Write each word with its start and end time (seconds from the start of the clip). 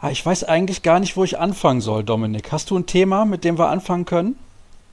Ah, 0.00 0.10
ich 0.10 0.24
weiß 0.24 0.44
eigentlich 0.44 0.82
gar 0.84 1.00
nicht, 1.00 1.16
wo 1.16 1.24
ich 1.24 1.40
anfangen 1.40 1.80
soll, 1.80 2.04
Dominik. 2.04 2.52
Hast 2.52 2.70
du 2.70 2.78
ein 2.78 2.86
Thema, 2.86 3.24
mit 3.24 3.42
dem 3.42 3.58
wir 3.58 3.68
anfangen 3.68 4.04
können? 4.04 4.38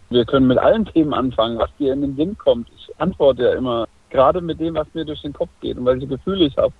Wir 0.09 0.25
können 0.25 0.47
mit 0.47 0.57
allen 0.57 0.85
Themen 0.85 1.13
anfangen, 1.13 1.59
was 1.59 1.69
dir 1.77 1.93
in 1.93 2.01
den 2.01 2.15
Sinn 2.15 2.35
kommt. 2.39 2.69
Ich 2.75 2.89
antworte 2.99 3.43
ja 3.43 3.53
immer 3.53 3.87
gerade 4.09 4.41
mit 4.41 4.59
dem, 4.59 4.73
was 4.73 4.87
mir 4.93 5.05
durch 5.05 5.21
den 5.21 5.33
Kopf 5.33 5.49
geht 5.61 5.77
und 5.77 5.85
welche 5.85 6.07
Gefühle 6.07 6.45
ich 6.45 6.57
habe. 6.57 6.73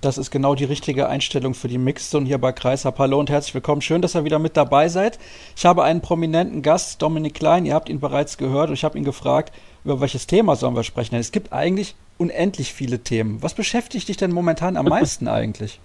Das 0.00 0.16
ist 0.16 0.30
genau 0.30 0.54
die 0.54 0.64
richtige 0.64 1.08
Einstellung 1.08 1.54
für 1.54 1.66
die 1.66 1.78
Mixzone 1.78 2.26
hier 2.26 2.38
bei 2.38 2.52
Kreishab. 2.52 3.00
Hallo 3.00 3.18
und 3.18 3.30
herzlich 3.30 3.54
willkommen. 3.54 3.80
Schön, 3.80 4.00
dass 4.00 4.14
ihr 4.14 4.22
wieder 4.22 4.38
mit 4.38 4.56
dabei 4.56 4.88
seid. 4.88 5.18
Ich 5.56 5.66
habe 5.66 5.82
einen 5.82 6.02
prominenten 6.02 6.62
Gast, 6.62 7.02
Dominik 7.02 7.34
Klein. 7.34 7.66
Ihr 7.66 7.74
habt 7.74 7.88
ihn 7.88 7.98
bereits 7.98 8.38
gehört 8.38 8.68
und 8.68 8.74
ich 8.74 8.84
habe 8.84 8.96
ihn 8.96 9.04
gefragt, 9.04 9.52
über 9.84 10.00
welches 10.00 10.28
Thema 10.28 10.54
sollen 10.54 10.76
wir 10.76 10.84
sprechen. 10.84 11.12
Denn 11.12 11.20
es 11.20 11.32
gibt 11.32 11.52
eigentlich 11.52 11.96
unendlich 12.16 12.72
viele 12.72 13.00
Themen. 13.00 13.42
Was 13.42 13.54
beschäftigt 13.54 14.08
dich 14.08 14.18
denn 14.18 14.30
momentan 14.30 14.76
am 14.76 14.86
meisten 14.86 15.26
eigentlich? 15.28 15.80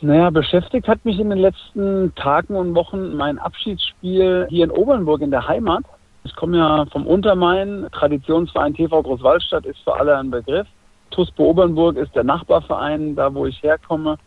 Naja, 0.00 0.30
beschäftigt 0.30 0.86
hat 0.86 1.04
mich 1.04 1.18
in 1.18 1.30
den 1.30 1.38
letzten 1.38 2.14
Tagen 2.14 2.54
und 2.54 2.74
Wochen 2.74 3.16
mein 3.16 3.38
Abschiedsspiel 3.38 4.46
hier 4.48 4.64
in 4.64 4.70
Obernburg 4.70 5.22
in 5.22 5.32
der 5.32 5.48
Heimat. 5.48 5.84
Ich 6.22 6.36
komme 6.36 6.58
ja 6.58 6.86
vom 6.92 7.06
Untermain. 7.06 7.88
Traditionsverein 7.90 8.74
TV 8.74 9.02
Großwaldstadt 9.02 9.66
ist 9.66 9.80
für 9.80 9.98
alle 9.98 10.16
ein 10.16 10.30
Begriff. 10.30 10.68
TUSPO 11.10 11.50
Obernburg 11.50 11.96
ist 11.96 12.14
der 12.14 12.24
Nachbarverein, 12.24 13.16
da 13.16 13.34
wo 13.34 13.46
ich 13.46 13.60
herkomme. 13.62 14.18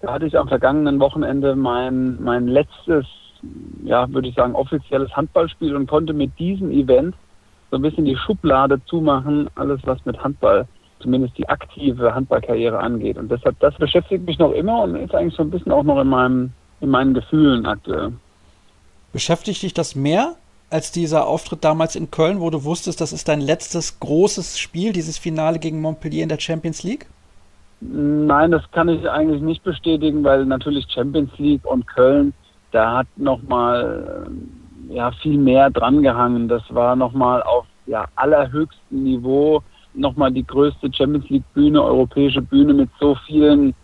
Da 0.00 0.12
hatte 0.12 0.26
ich 0.26 0.38
am 0.38 0.48
vergangenen 0.48 1.00
Wochenende 1.00 1.56
mein, 1.56 2.22
mein 2.22 2.46
letztes, 2.46 3.04
ja, 3.84 4.10
würde 4.10 4.28
ich 4.28 4.34
sagen, 4.34 4.54
offizielles 4.54 5.14
Handballspiel 5.14 5.74
und 5.74 5.88
konnte 5.88 6.12
mit 6.12 6.38
diesem 6.38 6.70
Event 6.70 7.14
so 7.70 7.76
ein 7.76 7.82
bisschen 7.82 8.04
die 8.04 8.16
Schublade 8.16 8.80
zumachen, 8.86 9.50
alles 9.56 9.80
was 9.84 10.02
mit 10.06 10.22
Handball 10.22 10.66
zumindest 11.00 11.36
die 11.38 11.48
aktive 11.48 12.14
Handballkarriere 12.14 12.78
angeht. 12.78 13.18
Und 13.18 13.30
deshalb, 13.30 13.58
das 13.60 13.74
beschäftigt 13.76 14.24
mich 14.26 14.38
noch 14.38 14.52
immer 14.52 14.82
und 14.82 14.96
ist 14.96 15.14
eigentlich 15.14 15.34
so 15.34 15.42
ein 15.42 15.50
bisschen 15.50 15.72
auch 15.72 15.82
noch 15.82 16.00
in 16.00 16.08
meinem, 16.08 16.52
in 16.80 16.90
meinen 16.90 17.14
Gefühlen 17.14 17.66
aktuell. 17.66 18.12
Beschäftigt 19.12 19.62
dich 19.62 19.74
das 19.74 19.94
mehr 19.94 20.36
als 20.70 20.92
dieser 20.92 21.26
Auftritt 21.26 21.64
damals 21.64 21.96
in 21.96 22.10
Köln, 22.10 22.40
wo 22.40 22.50
du 22.50 22.64
wusstest, 22.64 23.00
das 23.00 23.12
ist 23.12 23.28
dein 23.28 23.40
letztes 23.40 24.00
großes 24.00 24.58
Spiel, 24.58 24.92
dieses 24.92 25.16
Finale 25.16 25.58
gegen 25.58 25.80
Montpellier 25.80 26.22
in 26.22 26.28
der 26.28 26.40
Champions 26.40 26.82
League? 26.82 27.06
Nein, 27.80 28.50
das 28.50 28.68
kann 28.72 28.88
ich 28.88 29.08
eigentlich 29.08 29.40
nicht 29.40 29.62
bestätigen, 29.62 30.24
weil 30.24 30.44
natürlich 30.44 30.86
Champions 30.90 31.30
League 31.38 31.64
und 31.64 31.86
Köln, 31.86 32.34
da 32.72 32.98
hat 32.98 33.06
nochmal 33.16 34.30
ja, 34.88 35.10
viel 35.22 35.38
mehr 35.38 35.70
drangehangen. 35.70 36.48
Das 36.48 36.62
war 36.70 36.96
nochmal 36.96 37.42
auf 37.42 37.66
ja, 37.86 38.06
allerhöchstem 38.16 39.04
Niveau 39.04 39.62
nochmal 39.94 40.32
die 40.32 40.46
größte 40.46 40.92
Champions 40.92 41.28
League 41.28 41.54
Bühne, 41.54 41.82
europäische 41.82 42.42
Bühne 42.42 42.74
mit 42.74 42.90
so 43.00 43.16
vielen 43.26 43.74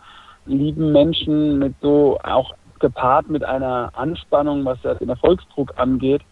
lieben 0.47 0.93
Menschen, 0.93 1.59
mit 1.59 1.75
so 1.81 2.19
auch 2.23 2.53
gepaart 2.81 3.29
mit 3.31 3.45
einer 3.45 3.91
Anspannung, 3.95 4.65
was 4.65 4.83
ja 4.83 4.95
den 4.95 5.09
Erfolgsdruck 5.09 5.73
angeht. 5.77 6.23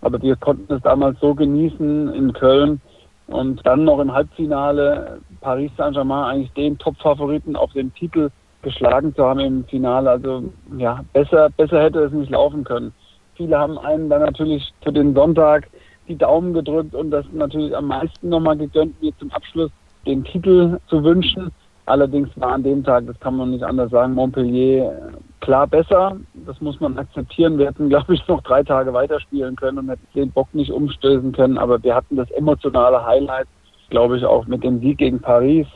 Aber 0.00 0.20
wir 0.22 0.36
konnten 0.36 0.72
es 0.72 0.82
damals 0.82 1.20
so 1.20 1.34
genießen 1.34 2.12
in 2.14 2.32
Köln 2.32 2.80
und 3.26 3.64
dann 3.64 3.84
noch 3.84 4.00
im 4.00 4.12
Halbfinale 4.12 5.20
Paris 5.40 5.70
Saint-Germain 5.76 6.24
eigentlich 6.24 6.52
den 6.52 6.78
Top-Favoriten 6.78 7.54
auf 7.54 7.72
den 7.72 7.94
Titel 7.94 8.30
geschlagen 8.62 9.14
zu 9.14 9.24
haben 9.24 9.40
im 9.40 9.64
Finale. 9.64 10.10
Also 10.10 10.44
ja, 10.76 11.04
besser, 11.12 11.50
besser 11.56 11.80
hätte 11.80 12.00
es 12.00 12.12
nicht 12.12 12.30
laufen 12.30 12.64
können. 12.64 12.92
Viele 13.34 13.58
haben 13.58 13.78
einen 13.78 14.10
dann 14.10 14.22
natürlich 14.22 14.72
für 14.82 14.92
den 14.92 15.14
Sonntag 15.14 15.68
die 16.10 16.18
Daumen 16.18 16.52
gedrückt 16.52 16.94
und 16.94 17.10
das 17.10 17.24
natürlich 17.32 17.74
am 17.76 17.86
meisten 17.86 18.28
nochmal 18.28 18.56
gegönnt, 18.56 19.00
mir 19.00 19.16
zum 19.18 19.30
Abschluss 19.30 19.70
den 20.06 20.24
Titel 20.24 20.78
zu 20.88 21.02
wünschen. 21.04 21.50
Allerdings 21.86 22.28
war 22.36 22.52
an 22.52 22.62
dem 22.62 22.84
Tag, 22.84 23.06
das 23.06 23.18
kann 23.20 23.36
man 23.36 23.50
nicht 23.50 23.64
anders 23.64 23.90
sagen, 23.90 24.14
Montpellier 24.14 25.12
klar 25.40 25.66
besser. 25.66 26.16
Das 26.46 26.60
muss 26.60 26.78
man 26.80 26.98
akzeptieren. 26.98 27.58
Wir 27.58 27.66
hätten, 27.66 27.88
glaube 27.88 28.14
ich, 28.14 28.26
noch 28.28 28.42
drei 28.42 28.62
Tage 28.62 28.92
weiterspielen 28.92 29.56
können 29.56 29.78
und 29.78 29.88
hätten 29.88 30.06
den 30.14 30.30
Bock 30.30 30.48
nicht 30.52 30.70
umstößen 30.70 31.32
können. 31.32 31.58
Aber 31.58 31.82
wir 31.82 31.94
hatten 31.94 32.16
das 32.16 32.30
emotionale 32.32 33.04
Highlight, 33.04 33.48
glaube 33.88 34.18
ich, 34.18 34.24
auch 34.24 34.46
mit 34.46 34.62
dem 34.62 34.80
Sieg 34.80 34.98
gegen 34.98 35.20
Paris. 35.20 35.66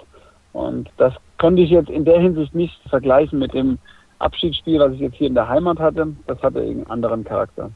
Und 0.52 0.88
das 0.96 1.14
konnte 1.38 1.62
ich 1.62 1.70
jetzt 1.70 1.90
in 1.90 2.04
der 2.04 2.20
Hinsicht 2.20 2.54
nicht 2.54 2.80
vergleichen 2.88 3.38
mit 3.38 3.54
dem 3.54 3.78
Abschiedsspiel, 4.18 4.78
was 4.78 4.92
ich 4.92 5.00
jetzt 5.00 5.16
hier 5.16 5.26
in 5.26 5.34
der 5.34 5.48
Heimat 5.48 5.78
hatte. 5.78 6.08
Das 6.26 6.40
hatte 6.42 6.60
einen 6.60 6.86
anderen 6.86 7.24
Charakter. 7.24 7.70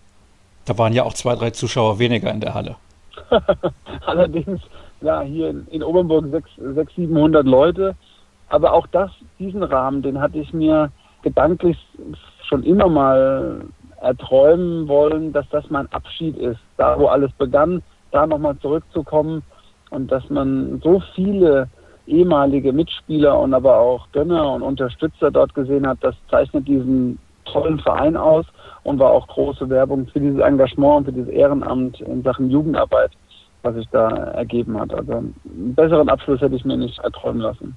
Da 0.69 0.77
waren 0.77 0.93
ja 0.93 1.05
auch 1.05 1.15
zwei, 1.15 1.35
drei 1.35 1.51
Zuschauer 1.51 1.99
weniger 1.99 2.31
in 2.31 2.41
der 2.41 2.53
Halle. 2.53 2.77
Allerdings, 4.07 4.61
ja, 5.01 5.23
hier 5.23 5.55
in, 5.71 5.83
Obernburg 5.83 6.27
600, 6.31 6.91
700 6.95 7.47
Leute. 7.47 7.97
Aber 8.51 8.75
auch 8.75 8.87
das, 8.89 9.11
diesen 9.39 9.63
Rahmen, 9.63 10.03
den 10.03 10.21
hatte 10.21 10.39
ich 10.39 10.53
mir 10.53 10.91
gedanklich 11.23 11.79
schon 12.47 12.63
immer 12.65 12.89
mal 12.89 13.63
erträumen 14.03 14.89
wollen, 14.89 15.33
dass 15.33 15.49
das 15.51 15.65
mein 15.71 15.91
Abschied 15.91 16.37
ist. 16.37 16.61
Da, 16.77 16.99
wo 16.99 17.07
alles 17.07 17.33
begann, 17.33 17.83
da 18.11 18.27
nochmal 18.27 18.59
zurückzukommen 18.59 19.43
und 19.89 20.13
dass 20.13 20.29
man 20.29 20.81
so 20.85 21.03
viele 21.15 21.69
ehemalige 22.07 22.75
Mitspieler 22.75 23.39
und 23.39 23.55
aber 23.55 23.79
auch 23.79 24.07
Gönner 24.13 24.53
und 24.53 24.63
Unterstützer 24.63 25.31
dort 25.31 25.55
gesehen 25.55 25.87
hat, 25.87 25.99
das 26.03 26.15
zeichnet 26.31 26.69
diesen 26.69 27.19
tollen 27.53 27.79
Verein 27.81 28.17
aus 28.17 28.47
und 28.85 28.99
war 28.99 29.11
auch 29.11 29.27
große 29.29 29.69
Werbung 29.69 30.07
für 30.07 30.21
dieses 30.21 30.41
Engagement 30.41 30.99
und 30.99 31.05
für 31.07 31.13
dieses 31.13 31.29
Ehrenamt 31.29 32.01
in 32.01 32.23
Sachen 32.23 32.51
Jugendarbeit, 32.51 33.11
was 33.63 33.75
sich 33.75 33.87
da 33.91 34.09
ergeben 34.09 34.79
hat. 34.79 34.93
Also 34.95 35.13
einen 35.13 35.75
besseren 35.75 36.09
Abschluss 36.09 36.41
hätte 36.41 36.57
ich 36.57 36.65
mir 36.65 36.77
nicht 36.77 36.99
erträumen 37.01 37.43
lassen. 37.43 37.77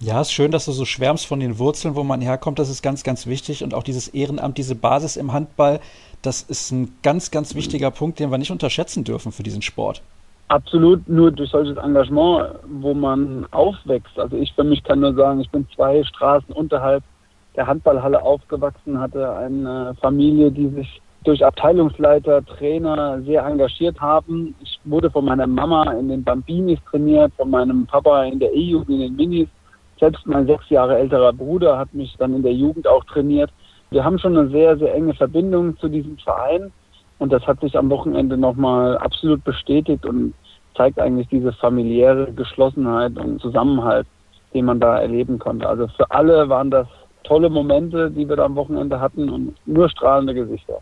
Ja, 0.00 0.20
ist 0.20 0.32
schön, 0.32 0.52
dass 0.52 0.64
du 0.64 0.72
so 0.72 0.84
schwärmst 0.84 1.26
von 1.26 1.40
den 1.40 1.58
Wurzeln, 1.58 1.96
wo 1.96 2.04
man 2.04 2.20
herkommt. 2.20 2.60
Das 2.60 2.70
ist 2.70 2.82
ganz, 2.82 3.02
ganz 3.02 3.26
wichtig. 3.26 3.64
Und 3.64 3.74
auch 3.74 3.82
dieses 3.82 4.06
Ehrenamt, 4.06 4.56
diese 4.56 4.76
Basis 4.76 5.16
im 5.16 5.32
Handball, 5.32 5.80
das 6.22 6.42
ist 6.42 6.70
ein 6.70 6.96
ganz, 7.02 7.32
ganz 7.32 7.56
wichtiger 7.56 7.90
Punkt, 7.90 8.20
den 8.20 8.30
wir 8.30 8.38
nicht 8.38 8.52
unterschätzen 8.52 9.02
dürfen 9.02 9.32
für 9.32 9.42
diesen 9.42 9.62
Sport. 9.62 10.02
Absolut, 10.46 11.06
nur 11.08 11.32
durch 11.32 11.50
solches 11.50 11.76
Engagement, 11.76 12.50
wo 12.68 12.94
man 12.94 13.46
aufwächst. 13.50 14.18
Also 14.18 14.36
ich 14.36 14.52
für 14.54 14.64
mich 14.64 14.82
kann 14.84 15.00
nur 15.00 15.14
sagen, 15.14 15.40
ich 15.40 15.50
bin 15.50 15.66
zwei 15.74 16.02
Straßen 16.04 16.54
unterhalb 16.54 17.02
der 17.58 17.66
Handballhalle 17.66 18.22
aufgewachsen, 18.22 19.00
hatte 19.00 19.34
eine 19.34 19.96
Familie, 20.00 20.52
die 20.52 20.68
sich 20.68 21.02
durch 21.24 21.44
Abteilungsleiter, 21.44 22.46
Trainer 22.46 23.20
sehr 23.22 23.44
engagiert 23.44 24.00
haben. 24.00 24.54
Ich 24.62 24.78
wurde 24.84 25.10
von 25.10 25.24
meiner 25.24 25.48
Mama 25.48 25.90
in 25.90 26.08
den 26.08 26.22
Bambinis 26.22 26.78
trainiert, 26.88 27.32
von 27.36 27.50
meinem 27.50 27.84
Papa 27.86 28.22
in 28.22 28.38
der 28.38 28.54
E-Jugend 28.54 28.90
in 28.90 29.00
den 29.00 29.16
Minis. 29.16 29.48
Selbst 29.98 30.24
mein 30.24 30.46
sechs 30.46 30.70
Jahre 30.70 30.98
älterer 30.98 31.32
Bruder 31.32 31.76
hat 31.76 31.92
mich 31.92 32.14
dann 32.18 32.32
in 32.32 32.44
der 32.44 32.52
Jugend 32.52 32.86
auch 32.86 33.02
trainiert. 33.04 33.50
Wir 33.90 34.04
haben 34.04 34.20
schon 34.20 34.38
eine 34.38 34.48
sehr, 34.50 34.78
sehr 34.78 34.94
enge 34.94 35.14
Verbindung 35.14 35.76
zu 35.78 35.88
diesem 35.88 36.16
Verein 36.18 36.70
und 37.18 37.32
das 37.32 37.44
hat 37.44 37.60
sich 37.60 37.76
am 37.76 37.90
Wochenende 37.90 38.36
nochmal 38.36 38.96
absolut 38.98 39.42
bestätigt 39.42 40.06
und 40.06 40.32
zeigt 40.76 41.00
eigentlich 41.00 41.26
diese 41.26 41.52
familiäre 41.54 42.32
Geschlossenheit 42.32 43.18
und 43.18 43.40
Zusammenhalt, 43.40 44.06
den 44.54 44.64
man 44.64 44.78
da 44.78 45.00
erleben 45.00 45.40
konnte. 45.40 45.68
Also 45.68 45.88
für 45.88 46.08
alle 46.12 46.48
waren 46.48 46.70
das 46.70 46.86
tolle 47.28 47.50
Momente, 47.50 48.10
die 48.10 48.28
wir 48.28 48.36
da 48.36 48.46
am 48.46 48.56
Wochenende 48.56 49.00
hatten 49.00 49.28
und 49.28 49.54
nur 49.66 49.88
strahlende 49.88 50.34
Gesichter. 50.34 50.80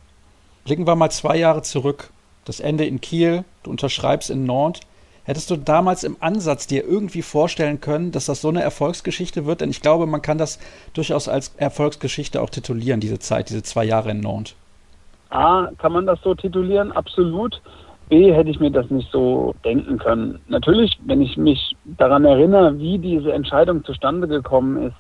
Blicken 0.65 0.87
wir 0.87 0.97
mal 0.97 1.11
zwei 1.11 1.37
Jahre 1.37 1.62
zurück. 1.62 2.11
Das 2.45 2.61
Ende 2.61 2.84
in 2.87 3.01
Kiel, 3.01 3.45
du 3.65 3.71
unterschreibst 3.71 4.31
in 4.31 4.45
Nantes. 4.45 4.83
Hättest 5.25 5.51
du 5.51 5.57
damals 5.57 6.05
im 6.05 6.17
Ansatz 6.21 6.69
dir 6.69 6.84
irgendwie 6.84 7.23
vorstellen 7.23 7.81
können, 7.81 8.12
dass 8.12 8.27
das 8.27 8.41
so 8.41 8.49
eine 8.49 8.62
Erfolgsgeschichte 8.62 9.45
wird? 9.45 9.61
Denn 9.61 9.71
ich 9.71 9.83
glaube, 9.83 10.07
man 10.07 10.23
kann 10.23 10.39
das 10.39 10.61
durchaus 10.95 11.29
als 11.29 11.53
Erfolgsgeschichte 11.57 12.41
auch 12.41 12.51
titulieren, 12.51 13.01
diese 13.01 13.19
Zeit, 13.19 13.49
diese 13.49 13.65
zwei 13.65 13.84
Jahre 13.84 14.13
in 14.13 14.21
Nantes. 14.21 14.55
A, 15.31 15.69
kann 15.78 15.93
man 15.93 16.07
das 16.07 16.21
so 16.23 16.37
titulieren? 16.37 16.93
Absolut. 16.93 17.61
B, 18.09 18.33
hätte 18.33 18.51
ich 18.51 18.61
mir 18.61 18.71
das 18.71 18.89
nicht 18.89 19.11
so 19.11 19.53
denken 19.65 19.99
können. 19.99 20.39
Natürlich, 20.47 20.97
wenn 21.05 21.21
ich 21.21 21.37
mich 21.37 21.75
daran 21.84 22.25
erinnere, 22.25 22.78
wie 22.78 22.99
diese 22.99 23.33
Entscheidung 23.33 23.84
zustande 23.84 24.28
gekommen 24.28 24.87
ist, 24.87 24.97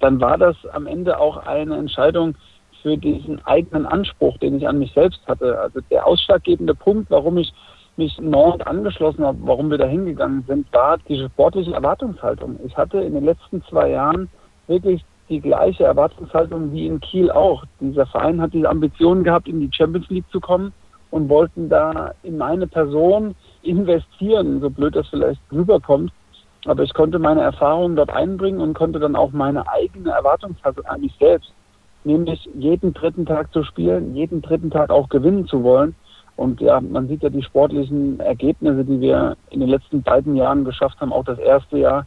dann 0.00 0.20
war 0.20 0.38
das 0.38 0.56
am 0.72 0.86
Ende 0.86 1.18
auch 1.18 1.36
eine 1.46 1.76
Entscheidung 1.76 2.34
für 2.82 2.96
diesen 2.96 3.44
eigenen 3.46 3.86
Anspruch, 3.86 4.38
den 4.38 4.56
ich 4.56 4.66
an 4.66 4.78
mich 4.78 4.92
selbst 4.92 5.20
hatte. 5.26 5.58
Also 5.60 5.80
der 5.90 6.06
ausschlaggebende 6.06 6.74
Punkt, 6.74 7.10
warum 7.10 7.36
ich 7.36 7.52
mich 7.96 8.18
Nord 8.18 8.66
angeschlossen 8.66 9.24
habe, 9.24 9.38
warum 9.42 9.70
wir 9.70 9.78
da 9.78 9.86
hingegangen 9.86 10.44
sind, 10.48 10.72
war 10.72 10.98
diese 11.08 11.26
sportliche 11.26 11.74
Erwartungshaltung. 11.74 12.58
Ich 12.64 12.76
hatte 12.76 12.98
in 12.98 13.14
den 13.14 13.24
letzten 13.24 13.62
zwei 13.64 13.90
Jahren 13.90 14.28
wirklich 14.66 15.04
die 15.28 15.40
gleiche 15.40 15.84
Erwartungshaltung 15.84 16.72
wie 16.72 16.86
in 16.86 17.00
Kiel 17.00 17.30
auch. 17.30 17.64
Dieser 17.78 18.06
Verein 18.06 18.40
hat 18.40 18.54
diese 18.54 18.68
Ambitionen 18.68 19.22
gehabt, 19.22 19.48
in 19.48 19.60
die 19.60 19.70
Champions 19.72 20.08
League 20.08 20.28
zu 20.32 20.40
kommen 20.40 20.72
und 21.10 21.28
wollten 21.28 21.68
da 21.68 22.12
in 22.22 22.38
meine 22.38 22.66
Person 22.66 23.34
investieren, 23.62 24.60
so 24.60 24.70
blöd 24.70 24.96
das 24.96 25.08
vielleicht 25.08 25.40
rüberkommt. 25.52 26.12
Aber 26.66 26.82
ich 26.82 26.92
konnte 26.92 27.18
meine 27.18 27.40
Erfahrungen 27.40 27.96
dort 27.96 28.10
einbringen 28.10 28.60
und 28.60 28.74
konnte 28.74 28.98
dann 28.98 29.16
auch 29.16 29.32
meine 29.32 29.66
eigene 29.68 30.10
Erwartungshaltung 30.10 30.84
an 30.86 31.00
mich 31.00 31.14
selbst, 31.18 31.52
nämlich 32.04 32.48
jeden 32.54 32.92
dritten 32.92 33.24
Tag 33.24 33.52
zu 33.52 33.62
spielen, 33.64 34.14
jeden 34.14 34.42
dritten 34.42 34.70
Tag 34.70 34.90
auch 34.90 35.08
gewinnen 35.08 35.46
zu 35.46 35.62
wollen. 35.62 35.94
Und 36.36 36.60
ja, 36.60 36.80
man 36.80 37.08
sieht 37.08 37.22
ja 37.22 37.28
die 37.28 37.42
sportlichen 37.42 38.18
Ergebnisse, 38.20 38.84
die 38.84 39.00
wir 39.00 39.36
in 39.50 39.60
den 39.60 39.68
letzten 39.68 40.02
beiden 40.02 40.36
Jahren 40.36 40.64
geschafft 40.64 41.00
haben, 41.00 41.12
auch 41.12 41.24
das 41.24 41.38
erste 41.38 41.78
Jahr. 41.78 42.06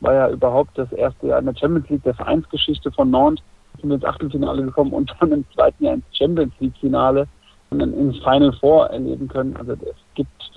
war 0.00 0.14
ja 0.14 0.30
überhaupt 0.30 0.76
das 0.76 0.90
erste 0.92 1.28
Jahr 1.28 1.38
in 1.38 1.46
der 1.46 1.56
Champions 1.56 1.88
League 1.88 2.02
der 2.04 2.14
Vereinsgeschichte 2.14 2.90
von 2.92 3.10
Nantes. 3.10 3.44
Sind 3.80 3.92
ins 3.92 4.04
Achtelfinale 4.04 4.62
gekommen 4.62 4.92
und 4.92 5.14
dann 5.20 5.32
im 5.32 5.44
zweiten 5.54 5.84
Jahr 5.84 5.94
ins 5.94 6.04
Champions 6.12 6.52
League 6.58 6.76
Finale 6.80 7.26
und 7.70 7.78
dann 7.78 7.94
ins 7.94 8.18
Final 8.18 8.52
Four 8.60 8.90
erleben 8.90 9.28
können. 9.28 9.56
Also 9.56 9.72
es 9.72 9.96
gibt 10.14 10.50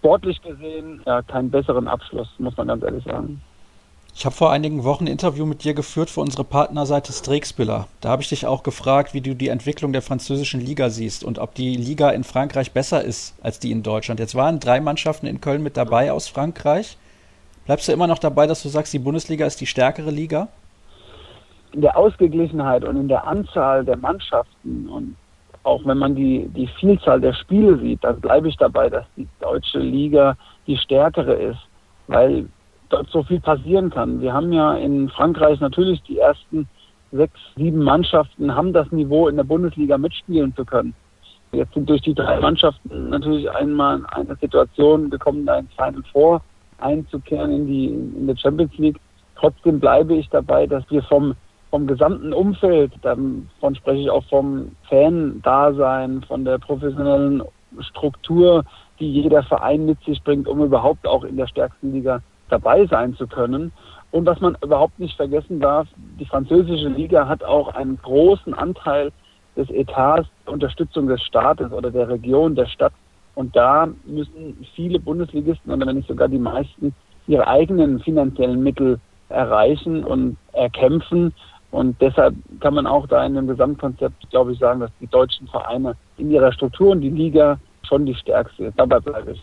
sportlich 0.00 0.40
gesehen 0.42 1.02
ja 1.06 1.22
keinen 1.22 1.50
besseren 1.50 1.86
Abschluss, 1.86 2.28
muss 2.38 2.56
man 2.56 2.68
ganz 2.68 2.82
ehrlich 2.82 3.04
sagen. 3.04 3.40
Ich 4.14 4.24
habe 4.24 4.34
vor 4.34 4.50
einigen 4.50 4.82
Wochen 4.82 5.04
ein 5.04 5.12
Interview 5.12 5.46
mit 5.46 5.62
dir 5.62 5.72
geführt 5.72 6.10
für 6.10 6.20
unsere 6.20 6.42
Partnerseite 6.42 7.12
Strixbiller. 7.12 7.86
Da 8.00 8.08
habe 8.08 8.22
ich 8.22 8.28
dich 8.28 8.44
auch 8.44 8.62
gefragt, 8.62 9.14
wie 9.14 9.20
du 9.20 9.34
die 9.34 9.48
Entwicklung 9.48 9.92
der 9.92 10.02
französischen 10.02 10.60
Liga 10.60 10.90
siehst 10.90 11.22
und 11.22 11.38
ob 11.38 11.54
die 11.54 11.76
Liga 11.76 12.10
in 12.10 12.24
Frankreich 12.24 12.72
besser 12.72 13.04
ist 13.04 13.34
als 13.42 13.60
die 13.60 13.70
in 13.70 13.82
Deutschland. 13.82 14.18
Jetzt 14.18 14.34
waren 14.34 14.58
drei 14.58 14.80
Mannschaften 14.80 15.26
in 15.26 15.40
Köln 15.40 15.62
mit 15.62 15.76
dabei 15.76 16.12
aus 16.12 16.28
Frankreich. 16.28 16.96
Bleibst 17.66 17.86
du 17.86 17.92
immer 17.92 18.08
noch 18.08 18.18
dabei, 18.18 18.46
dass 18.46 18.62
du 18.62 18.68
sagst, 18.68 18.92
die 18.92 18.98
Bundesliga 18.98 19.46
ist 19.46 19.60
die 19.60 19.66
stärkere 19.66 20.10
Liga? 20.10 20.48
In 21.72 21.82
der 21.82 21.96
Ausgeglichenheit 21.96 22.84
und 22.84 22.96
in 22.96 23.06
der 23.06 23.26
Anzahl 23.26 23.84
der 23.84 23.96
Mannschaften 23.96 24.88
und 24.88 25.16
auch 25.62 25.84
wenn 25.84 25.98
man 25.98 26.14
die, 26.14 26.48
die 26.54 26.66
Vielzahl 26.78 27.20
der 27.20 27.34
Spiele 27.34 27.78
sieht, 27.78 28.02
dann 28.02 28.20
bleibe 28.20 28.48
ich 28.48 28.56
dabei, 28.56 28.88
dass 28.88 29.04
die 29.16 29.28
deutsche 29.40 29.78
Liga 29.78 30.36
die 30.66 30.76
stärkere 30.76 31.34
ist, 31.34 31.60
weil 32.06 32.46
dort 32.88 33.08
so 33.10 33.22
viel 33.22 33.40
passieren 33.40 33.90
kann. 33.90 34.20
Wir 34.20 34.32
haben 34.32 34.52
ja 34.52 34.74
in 34.74 35.08
Frankreich 35.10 35.60
natürlich 35.60 36.02
die 36.02 36.18
ersten 36.18 36.68
sechs, 37.12 37.38
sieben 37.56 37.82
Mannschaften 37.82 38.54
haben 38.54 38.72
das 38.72 38.90
Niveau 38.92 39.28
in 39.28 39.36
der 39.36 39.44
Bundesliga 39.44 39.98
mitspielen 39.98 40.54
zu 40.54 40.64
können. 40.64 40.94
Jetzt 41.52 41.74
sind 41.74 41.88
durch 41.88 42.02
die 42.02 42.14
drei 42.14 42.38
Mannschaften 42.38 43.08
natürlich 43.08 43.50
einmal 43.50 43.98
in 43.98 44.06
eine 44.06 44.36
Situation 44.36 45.10
gekommen, 45.10 45.46
da 45.46 45.58
ins 45.58 45.72
Final 45.74 46.02
Four 46.12 46.42
einzukehren 46.78 47.50
in 47.52 47.66
die 47.66 47.86
in 47.86 48.26
der 48.26 48.36
Champions 48.36 48.76
League. 48.78 49.00
Trotzdem 49.36 49.80
bleibe 49.80 50.14
ich 50.14 50.28
dabei, 50.28 50.66
dass 50.66 50.88
wir 50.90 51.02
vom 51.02 51.34
vom 51.70 51.86
gesamten 51.86 52.32
Umfeld, 52.32 52.92
davon 53.02 53.74
spreche 53.74 54.00
ich 54.00 54.10
auch 54.10 54.24
vom 54.24 54.72
Fan-Dasein, 54.88 56.22
von 56.26 56.44
der 56.44 56.58
professionellen 56.58 57.42
Struktur, 57.78 58.64
die 58.98 59.10
jeder 59.10 59.42
Verein 59.44 59.86
mit 59.86 60.02
sich 60.04 60.22
bringt, 60.22 60.48
um 60.48 60.62
überhaupt 60.62 61.06
auch 61.06 61.24
in 61.24 61.36
der 61.36 61.46
stärksten 61.46 61.92
Liga 61.92 62.20
dabei 62.48 62.86
sein 62.86 63.14
zu 63.14 63.26
können. 63.26 63.72
Und 64.10 64.26
was 64.26 64.40
man 64.40 64.56
überhaupt 64.62 64.98
nicht 64.98 65.16
vergessen 65.16 65.60
darf, 65.60 65.86
die 66.18 66.24
französische 66.24 66.88
Liga 66.88 67.28
hat 67.28 67.44
auch 67.44 67.68
einen 67.74 67.96
großen 68.02 68.52
Anteil 68.54 69.12
des 69.56 69.70
Etats 69.70 70.28
Unterstützung 70.46 71.06
des 71.06 71.22
Staates 71.22 71.72
oder 71.72 71.90
der 71.90 72.08
Region, 72.08 72.54
der 72.56 72.66
Stadt. 72.66 72.92
Und 73.36 73.54
da 73.54 73.88
müssen 74.04 74.66
viele 74.74 74.98
Bundesligisten 74.98 75.72
oder 75.72 75.86
wenn 75.86 75.96
nicht 75.96 76.08
sogar 76.08 76.28
die 76.28 76.38
meisten 76.38 76.92
ihre 77.28 77.46
eigenen 77.46 78.00
finanziellen 78.00 78.62
Mittel 78.62 78.98
erreichen 79.28 80.04
und 80.04 80.36
erkämpfen. 80.52 81.32
Und 81.70 82.00
deshalb 82.00 82.34
kann 82.60 82.74
man 82.74 82.86
auch 82.86 83.06
da 83.06 83.24
in 83.24 83.34
dem 83.34 83.46
Gesamtkonzept, 83.46 84.28
glaube 84.30 84.52
ich, 84.52 84.58
sagen, 84.58 84.80
dass 84.80 84.90
die 85.00 85.06
deutschen 85.06 85.46
Vereine 85.48 85.96
in 86.18 86.30
ihrer 86.30 86.52
Struktur 86.52 86.90
und 86.90 87.00
die 87.00 87.10
Liga 87.10 87.58
schon 87.84 88.06
die 88.06 88.14
stärkste 88.14 88.66
ist. 88.66 88.78
Dabei 88.78 88.98
bleibe 88.98 89.32
ich. 89.32 89.42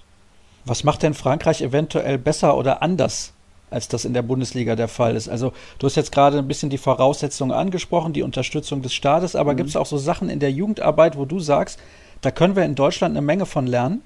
Was 0.65 0.83
macht 0.83 1.03
denn 1.03 1.13
Frankreich 1.13 1.61
eventuell 1.61 2.17
besser 2.17 2.57
oder 2.57 2.81
anders, 2.81 3.33
als 3.71 3.87
das 3.87 4.03
in 4.03 4.13
der 4.13 4.21
Bundesliga 4.21 4.75
der 4.75 4.89
Fall 4.89 5.15
ist? 5.15 5.29
Also 5.29 5.53
du 5.79 5.85
hast 5.85 5.95
jetzt 5.95 6.11
gerade 6.11 6.37
ein 6.37 6.47
bisschen 6.47 6.69
die 6.69 6.77
Voraussetzungen 6.77 7.53
angesprochen, 7.53 8.11
die 8.11 8.23
Unterstützung 8.23 8.81
des 8.81 8.93
Staates, 8.93 9.37
aber 9.37 9.53
mhm. 9.53 9.57
gibt 9.57 9.69
es 9.69 9.77
auch 9.77 9.85
so 9.85 9.97
Sachen 9.97 10.29
in 10.29 10.39
der 10.39 10.51
Jugendarbeit, 10.51 11.17
wo 11.17 11.23
du 11.23 11.39
sagst, 11.39 11.79
da 12.21 12.31
können 12.31 12.57
wir 12.57 12.65
in 12.65 12.75
Deutschland 12.75 13.15
eine 13.15 13.25
Menge 13.25 13.45
von 13.45 13.67
lernen? 13.67 14.01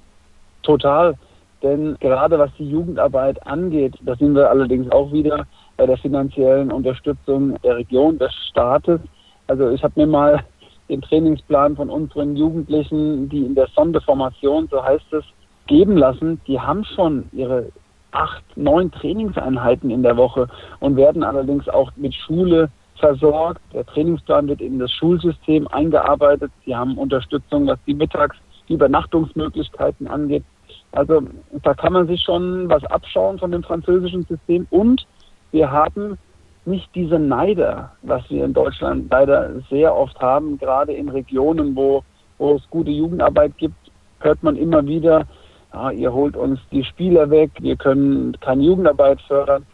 Total. 0.62 1.14
Denn 1.62 1.96
gerade 2.00 2.38
was 2.38 2.50
die 2.58 2.68
Jugendarbeit 2.68 3.44
angeht, 3.46 3.94
da 4.02 4.14
sind 4.16 4.34
wir 4.34 4.50
allerdings 4.50 4.90
auch 4.92 5.12
wieder 5.12 5.46
bei 5.82 5.86
der 5.86 5.98
finanziellen 5.98 6.70
Unterstützung 6.70 7.60
der 7.64 7.74
Region, 7.74 8.16
des 8.16 8.32
Staates. 8.48 9.00
Also 9.48 9.70
ich 9.70 9.82
habe 9.82 9.94
mir 9.96 10.06
mal 10.06 10.44
den 10.88 11.02
Trainingsplan 11.02 11.74
von 11.74 11.90
unseren 11.90 12.36
Jugendlichen, 12.36 13.28
die 13.28 13.44
in 13.44 13.56
der 13.56 13.66
Sonderformation, 13.74 14.68
so 14.70 14.80
heißt 14.80 15.12
es, 15.12 15.24
geben 15.66 15.96
lassen. 15.96 16.40
Die 16.46 16.60
haben 16.60 16.84
schon 16.84 17.24
ihre 17.32 17.72
acht, 18.12 18.44
neun 18.54 18.92
Trainingseinheiten 18.92 19.90
in 19.90 20.04
der 20.04 20.16
Woche 20.16 20.46
und 20.78 20.94
werden 20.94 21.24
allerdings 21.24 21.68
auch 21.68 21.90
mit 21.96 22.14
Schule 22.14 22.68
versorgt. 23.00 23.60
Der 23.74 23.84
Trainingsplan 23.84 24.46
wird 24.46 24.60
in 24.60 24.78
das 24.78 24.92
Schulsystem 24.92 25.66
eingearbeitet. 25.66 26.52
Sie 26.64 26.76
haben 26.76 26.96
Unterstützung, 26.96 27.66
was 27.66 27.78
die 27.88 27.94
Mittags-, 27.94 28.36
die 28.68 28.74
Übernachtungsmöglichkeiten 28.74 30.06
angeht. 30.06 30.44
Also 30.92 31.22
da 31.64 31.74
kann 31.74 31.92
man 31.92 32.06
sich 32.06 32.22
schon 32.22 32.68
was 32.68 32.84
abschauen 32.84 33.40
von 33.40 33.50
dem 33.50 33.64
französischen 33.64 34.24
System 34.26 34.68
und 34.70 35.04
wir 35.52 35.70
haben 35.70 36.18
nicht 36.64 36.88
diese 36.94 37.18
Neider, 37.18 37.92
was 38.02 38.28
wir 38.30 38.44
in 38.44 38.54
Deutschland 38.54 39.10
leider 39.10 39.60
sehr 39.70 39.94
oft 39.94 40.18
haben, 40.20 40.58
gerade 40.58 40.92
in 40.92 41.08
Regionen, 41.08 41.76
wo, 41.76 42.02
wo 42.38 42.56
es 42.56 42.62
gute 42.70 42.90
Jugendarbeit 42.90 43.56
gibt, 43.58 43.74
hört 44.20 44.42
man 44.42 44.56
immer 44.56 44.84
wieder, 44.86 45.26
ja, 45.72 45.90
ihr 45.90 46.12
holt 46.12 46.36
uns 46.36 46.60
die 46.70 46.84
Spieler 46.84 47.30
weg, 47.30 47.50
wir 47.60 47.76
können 47.76 48.36
keine 48.40 48.62
Jugendarbeit 48.62 49.20
fördern. 49.22 49.66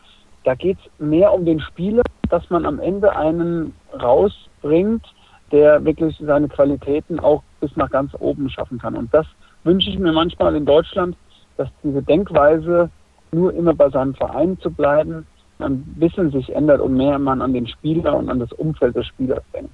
Da 0.44 0.54
geht 0.54 0.78
es 0.78 1.04
mehr 1.04 1.32
um 1.32 1.44
den 1.44 1.60
Spieler, 1.60 2.02
dass 2.30 2.48
man 2.50 2.64
am 2.64 2.78
Ende 2.78 3.14
einen 3.14 3.74
rausbringt, 4.00 5.04
der 5.52 5.84
wirklich 5.84 6.16
seine 6.20 6.48
Qualitäten 6.48 7.20
auch 7.20 7.42
bis 7.60 7.74
nach 7.76 7.90
ganz 7.90 8.12
oben 8.18 8.48
schaffen 8.48 8.78
kann. 8.78 8.96
Und 8.96 9.12
das 9.12 9.26
wünsche 9.64 9.90
ich 9.90 9.98
mir 9.98 10.12
manchmal 10.12 10.54
in 10.56 10.64
Deutschland, 10.64 11.16
dass 11.56 11.68
diese 11.82 12.02
Denkweise 12.02 12.90
nur 13.32 13.52
immer 13.52 13.74
bei 13.74 13.90
seinem 13.90 14.14
Verein 14.14 14.58
zu 14.60 14.70
bleiben, 14.70 15.26
ein 15.58 15.82
bisschen 15.98 16.30
sich 16.30 16.54
ändert 16.54 16.80
und 16.80 16.96
mehr 16.96 17.18
man 17.18 17.42
an 17.42 17.52
den 17.52 17.66
Spieler 17.66 18.16
und 18.16 18.28
an 18.30 18.38
das 18.38 18.52
Umfeld 18.52 18.94
des 18.96 19.06
Spielers 19.06 19.42
denkt. 19.52 19.70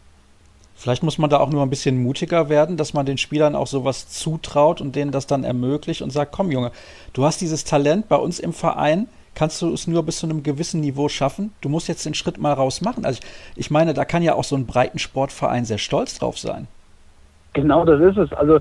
Vielleicht 0.76 1.02
muss 1.02 1.18
man 1.18 1.30
da 1.30 1.38
auch 1.38 1.50
nur 1.50 1.62
ein 1.62 1.70
bisschen 1.70 2.02
mutiger 2.02 2.48
werden, 2.48 2.76
dass 2.76 2.94
man 2.94 3.06
den 3.06 3.16
Spielern 3.16 3.54
auch 3.54 3.68
sowas 3.68 4.08
zutraut 4.08 4.80
und 4.80 4.96
denen 4.96 5.12
das 5.12 5.26
dann 5.26 5.44
ermöglicht 5.44 6.02
und 6.02 6.10
sagt, 6.10 6.32
komm 6.32 6.50
Junge, 6.50 6.72
du 7.12 7.24
hast 7.24 7.40
dieses 7.40 7.64
Talent 7.64 8.08
bei 8.08 8.16
uns 8.16 8.40
im 8.40 8.52
Verein, 8.52 9.06
kannst 9.34 9.62
du 9.62 9.72
es 9.72 9.86
nur 9.86 10.02
bis 10.02 10.18
zu 10.18 10.26
einem 10.26 10.42
gewissen 10.42 10.80
Niveau 10.80 11.08
schaffen. 11.08 11.52
Du 11.60 11.68
musst 11.68 11.88
jetzt 11.88 12.04
den 12.06 12.14
Schritt 12.14 12.38
mal 12.38 12.52
raus 12.52 12.80
machen. 12.80 13.04
Also 13.04 13.20
ich, 13.22 13.66
ich 13.66 13.70
meine, 13.70 13.94
da 13.94 14.04
kann 14.04 14.22
ja 14.22 14.34
auch 14.34 14.44
so 14.44 14.56
ein 14.56 14.66
breiten 14.66 14.98
Sportverein 14.98 15.64
sehr 15.64 15.78
stolz 15.78 16.18
drauf 16.18 16.38
sein. 16.38 16.66
Genau 17.52 17.84
das 17.84 18.00
ist 18.00 18.18
es. 18.18 18.32
Also 18.32 18.58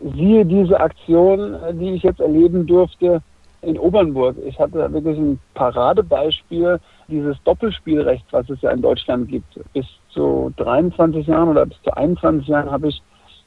siehe 0.00 0.44
diese 0.44 0.80
Aktion, 0.80 1.56
die 1.74 1.92
ich 1.92 2.02
jetzt 2.02 2.20
erleben 2.20 2.66
durfte 2.66 3.22
in 3.62 3.78
Obernburg. 3.78 4.36
Ich 4.44 4.58
hatte 4.58 4.92
wirklich 4.92 5.16
ein 5.16 5.38
Paradebeispiel 5.54 6.80
dieses 7.08 7.36
Doppelspielrechts, 7.44 8.26
was 8.32 8.48
es 8.50 8.60
ja 8.60 8.70
in 8.70 8.82
Deutschland 8.82 9.28
gibt. 9.28 9.58
Bis 9.72 9.86
zu 10.10 10.52
23 10.56 11.26
Jahren 11.26 11.48
oder 11.48 11.66
bis 11.66 11.80
zu 11.82 11.96
21 11.96 12.48
Jahren 12.48 12.70
habe 12.70 12.88
ich 12.88 13.00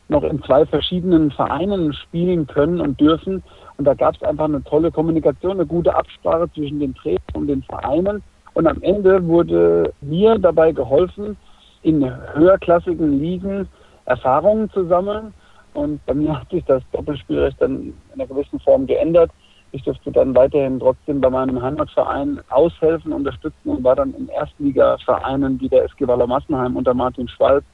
noch 0.07 0.23
in 0.23 0.41
zwei 0.43 0.65
verschiedenen 0.65 1.31
Vereinen 1.31 1.93
spielen 1.93 2.47
können 2.47 2.79
und 2.79 2.99
dürfen. 2.99 3.43
Und 3.77 3.85
da 3.85 3.93
gab 3.93 4.15
es 4.15 4.23
einfach 4.23 4.45
eine 4.45 4.63
tolle 4.63 4.91
Kommunikation, 4.91 5.53
eine 5.53 5.65
gute 5.65 5.93
Absprache 5.93 6.49
zwischen 6.53 6.79
den 6.79 6.95
Trainern 6.95 7.21
und 7.33 7.47
den 7.47 7.63
Vereinen. 7.63 8.23
Und 8.53 8.67
am 8.67 8.81
Ende 8.81 9.25
wurde 9.27 9.93
mir 10.01 10.37
dabei 10.39 10.71
geholfen, 10.71 11.35
in 11.81 12.09
höherklassigen 12.33 13.19
Ligen 13.19 13.67
Erfahrungen 14.05 14.69
zu 14.71 14.85
sammeln. 14.87 15.33
Und 15.73 16.05
bei 16.05 16.13
mir 16.13 16.39
hat 16.39 16.49
sich 16.49 16.63
das 16.65 16.81
Doppelspielrecht 16.93 17.61
dann 17.61 17.81
in 17.81 17.93
einer 18.13 18.27
gewissen 18.27 18.59
Form 18.61 18.87
geändert. 18.87 19.29
Ich 19.75 19.83
durfte 19.83 20.09
dann 20.09 20.33
weiterhin 20.33 20.79
trotzdem 20.79 21.19
bei 21.19 21.29
meinem 21.29 21.61
Heimatverein 21.61 22.39
aushelfen, 22.47 23.11
unterstützen 23.11 23.69
und 23.69 23.83
war 23.83 23.97
dann 23.97 24.13
in 24.13 24.29
Erstligavereinen 24.29 25.59
wie 25.59 25.67
der 25.67 25.83
SG 25.83 26.07
Waller 26.07 26.27
Massenheim 26.27 26.77
unter 26.77 26.93
Martin 26.93 27.27
Schwalb 27.27 27.65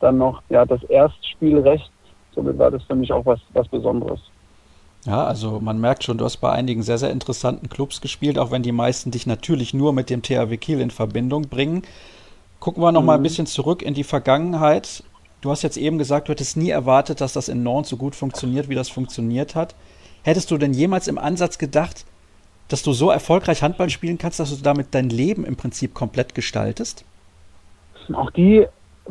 dann 0.00 0.18
noch 0.18 0.42
ja, 0.48 0.66
das 0.66 0.82
Erstspielrecht. 0.82 1.88
Somit 2.34 2.58
war 2.58 2.72
das 2.72 2.82
für 2.82 2.96
mich 2.96 3.12
auch 3.12 3.24
was, 3.24 3.38
was 3.52 3.68
Besonderes. 3.68 4.18
Ja, 5.04 5.24
also 5.24 5.60
man 5.60 5.80
merkt 5.80 6.02
schon, 6.02 6.18
du 6.18 6.24
hast 6.24 6.38
bei 6.38 6.50
einigen 6.50 6.82
sehr, 6.82 6.98
sehr 6.98 7.12
interessanten 7.12 7.68
Clubs 7.68 8.00
gespielt, 8.00 8.40
auch 8.40 8.50
wenn 8.50 8.64
die 8.64 8.72
meisten 8.72 9.12
dich 9.12 9.28
natürlich 9.28 9.72
nur 9.72 9.92
mit 9.92 10.10
dem 10.10 10.22
THW 10.22 10.56
Kiel 10.56 10.80
in 10.80 10.90
Verbindung 10.90 11.42
bringen. 11.42 11.82
Gucken 12.58 12.82
wir 12.82 12.90
noch 12.90 13.02
mhm. 13.02 13.06
mal 13.06 13.14
ein 13.14 13.22
bisschen 13.22 13.46
zurück 13.46 13.82
in 13.82 13.94
die 13.94 14.02
Vergangenheit. 14.02 15.04
Du 15.42 15.52
hast 15.52 15.62
jetzt 15.62 15.76
eben 15.76 15.96
gesagt, 15.96 16.26
du 16.26 16.32
hättest 16.32 16.56
nie 16.56 16.70
erwartet, 16.70 17.20
dass 17.20 17.34
das 17.34 17.48
in 17.48 17.62
Nantes 17.62 17.90
so 17.90 17.96
gut 17.96 18.16
funktioniert, 18.16 18.68
wie 18.68 18.74
das 18.74 18.88
funktioniert 18.88 19.54
hat. 19.54 19.76
Hättest 20.26 20.50
du 20.50 20.58
denn 20.58 20.72
jemals 20.72 21.06
im 21.06 21.18
Ansatz 21.18 21.56
gedacht, 21.56 22.04
dass 22.66 22.82
du 22.82 22.92
so 22.92 23.10
erfolgreich 23.10 23.62
Handball 23.62 23.90
spielen 23.90 24.18
kannst, 24.18 24.40
dass 24.40 24.50
du 24.50 24.60
damit 24.60 24.88
dein 24.90 25.08
Leben 25.08 25.44
im 25.44 25.54
Prinzip 25.54 25.94
komplett 25.94 26.34
gestaltest? 26.34 27.04
Auch 28.12 28.32
die 28.32 28.66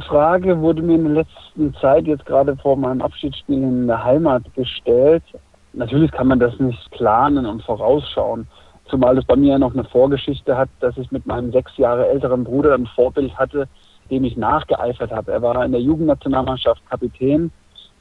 Frage 0.09 0.59
wurde 0.59 0.81
mir 0.81 0.95
in 0.95 1.05
der 1.05 1.23
letzten 1.23 1.73
Zeit, 1.75 2.05
jetzt 2.05 2.25
gerade 2.25 2.57
vor 2.57 2.75
meinem 2.75 3.01
Abschiedsspiel 3.01 3.63
in 3.63 3.87
der 3.87 4.03
Heimat 4.03 4.43
gestellt. 4.55 5.23
Natürlich 5.71 6.11
kann 6.11 6.27
man 6.27 6.39
das 6.39 6.59
nicht 6.59 6.91
planen 6.91 7.45
und 7.45 7.63
vorausschauen, 7.63 8.45
zumal 8.89 9.17
es 9.17 9.23
bei 9.23 9.37
mir 9.37 9.53
ja 9.53 9.57
noch 9.57 9.73
eine 9.73 9.85
Vorgeschichte 9.85 10.57
hat, 10.57 10.67
dass 10.81 10.97
ich 10.97 11.09
mit 11.13 11.25
meinem 11.25 11.53
sechs 11.53 11.77
Jahre 11.77 12.09
älteren 12.09 12.43
Bruder 12.43 12.73
ein 12.73 12.89
Vorbild 12.93 13.33
hatte, 13.37 13.69
dem 14.11 14.25
ich 14.25 14.35
nachgeeifert 14.35 15.11
habe. 15.11 15.31
Er 15.31 15.41
war 15.41 15.63
in 15.63 15.71
der 15.71 15.79
Jugendnationalmannschaft 15.79 16.81
Kapitän 16.89 17.51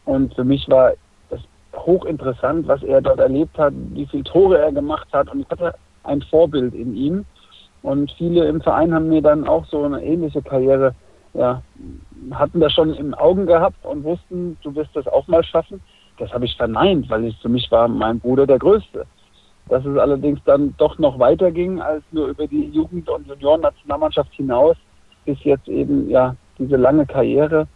und 0.04 0.34
für 0.34 0.42
mich 0.42 0.68
war 0.68 0.94
hochinteressant, 1.84 2.66
was 2.66 2.82
er 2.82 3.00
dort 3.00 3.20
erlebt 3.20 3.56
hat, 3.58 3.72
wie 3.90 4.06
viele 4.06 4.24
Tore 4.24 4.58
er 4.58 4.72
gemacht 4.72 5.08
hat. 5.12 5.32
Und 5.32 5.40
ich 5.40 5.48
hatte 5.50 5.74
ein 6.04 6.22
Vorbild 6.22 6.74
in 6.74 6.94
ihm. 6.96 7.24
Und 7.82 8.10
viele 8.12 8.46
im 8.46 8.60
Verein 8.60 8.94
haben 8.94 9.08
mir 9.08 9.20
dann 9.20 9.46
auch 9.46 9.66
so 9.66 9.82
eine 9.82 10.02
ähnliche 10.02 10.40
Karriere, 10.42 10.94
ja, 11.34 11.62
hatten 12.30 12.60
das 12.60 12.72
schon 12.72 12.94
im 12.94 13.12
Augen 13.14 13.46
gehabt 13.46 13.84
und 13.84 14.04
wussten, 14.04 14.56
du 14.62 14.74
wirst 14.74 14.94
das 14.94 15.06
auch 15.08 15.26
mal 15.26 15.44
schaffen. 15.44 15.82
Das 16.18 16.32
habe 16.32 16.44
ich 16.44 16.56
verneint, 16.56 17.10
weil 17.10 17.24
ich, 17.24 17.36
für 17.38 17.48
mich 17.48 17.70
war 17.70 17.88
mein 17.88 18.20
Bruder 18.20 18.46
der 18.46 18.58
Größte. 18.58 19.04
Dass 19.68 19.84
es 19.84 19.98
allerdings 19.98 20.40
dann 20.44 20.74
doch 20.78 20.98
noch 20.98 21.18
weiter 21.18 21.50
ging 21.50 21.80
als 21.80 22.04
nur 22.12 22.28
über 22.28 22.46
die 22.46 22.66
Jugend- 22.68 23.08
und 23.08 23.26
Junioren-Nationalmannschaft 23.26 24.32
hinaus, 24.34 24.76
bis 25.24 25.42
jetzt 25.42 25.68
eben 25.68 26.08
ja 26.08 26.36
diese 26.58 26.76
lange 26.76 27.04
Karriere. 27.06 27.66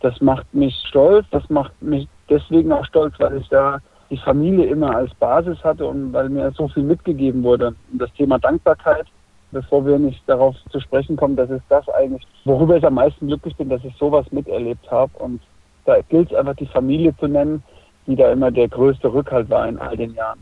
Das 0.00 0.20
macht 0.20 0.52
mich 0.52 0.74
stolz, 0.88 1.26
das 1.30 1.48
macht 1.48 1.72
mich 1.80 2.06
deswegen 2.28 2.72
auch 2.72 2.84
stolz, 2.86 3.14
weil 3.18 3.36
ich 3.38 3.48
da 3.48 3.78
die 4.10 4.16
Familie 4.18 4.66
immer 4.66 4.94
als 4.94 5.12
Basis 5.14 5.62
hatte 5.64 5.86
und 5.86 6.12
weil 6.12 6.28
mir 6.28 6.52
so 6.52 6.68
viel 6.68 6.84
mitgegeben 6.84 7.42
wurde. 7.42 7.74
Und 7.92 8.00
das 8.00 8.12
Thema 8.12 8.38
Dankbarkeit, 8.38 9.06
bevor 9.50 9.84
wir 9.84 9.98
nicht 9.98 10.22
darauf 10.26 10.54
zu 10.70 10.80
sprechen 10.80 11.16
kommen, 11.16 11.36
das 11.36 11.50
ist 11.50 11.64
das 11.68 11.88
eigentlich, 11.88 12.26
worüber 12.44 12.76
ich 12.76 12.86
am 12.86 12.94
meisten 12.94 13.26
glücklich 13.26 13.56
bin, 13.56 13.68
dass 13.68 13.84
ich 13.84 13.96
sowas 13.96 14.30
miterlebt 14.30 14.90
habe. 14.90 15.12
Und 15.18 15.40
da 15.84 16.00
gilt 16.08 16.30
es 16.30 16.36
einfach, 16.36 16.54
die 16.56 16.66
Familie 16.66 17.16
zu 17.16 17.26
nennen, 17.26 17.62
die 18.06 18.16
da 18.16 18.30
immer 18.30 18.50
der 18.50 18.68
größte 18.68 19.12
Rückhalt 19.12 19.50
war 19.50 19.68
in 19.68 19.78
all 19.78 19.96
den 19.96 20.14
Jahren. 20.14 20.38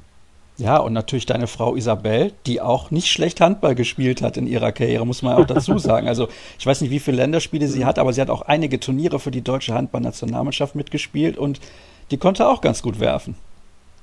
Ja, 0.57 0.77
und 0.77 0.93
natürlich 0.93 1.27
deine 1.27 1.49
Frau 1.49 1.75
Isabel, 1.75 2.33
die 2.47 2.61
auch 2.61 2.93
nicht 2.93 3.09
schlecht 3.09 3.41
Handball 3.41 3.75
gespielt 3.75 4.23
hat 4.23 4.37
in 4.37 4.47
ihrer 4.47 4.71
Karriere, 4.71 5.05
muss 5.05 5.23
man 5.23 5.35
auch 5.35 5.47
dazu 5.47 5.79
sagen. 5.79 6.07
Also 6.07 6.29
ich 6.59 6.67
weiß 6.67 6.81
nicht, 6.81 6.91
wie 6.91 7.01
viele 7.01 7.17
Länderspiele 7.17 7.67
sie 7.67 7.85
hat, 7.85 7.99
aber 7.99 8.13
sie 8.13 8.21
hat 8.21 8.31
auch 8.31 8.43
einige 8.43 8.79
Turniere 8.79 9.19
für 9.19 9.33
die 9.33 9.43
deutsche 9.43 9.75
Handballnationalmannschaft 9.75 10.77
mitgespielt 10.77 11.37
und 11.39 11.61
die 12.11 12.19
konnte 12.19 12.47
auch 12.47 12.61
ganz 12.61 12.83
gut 12.83 13.01
werfen. 13.01 13.35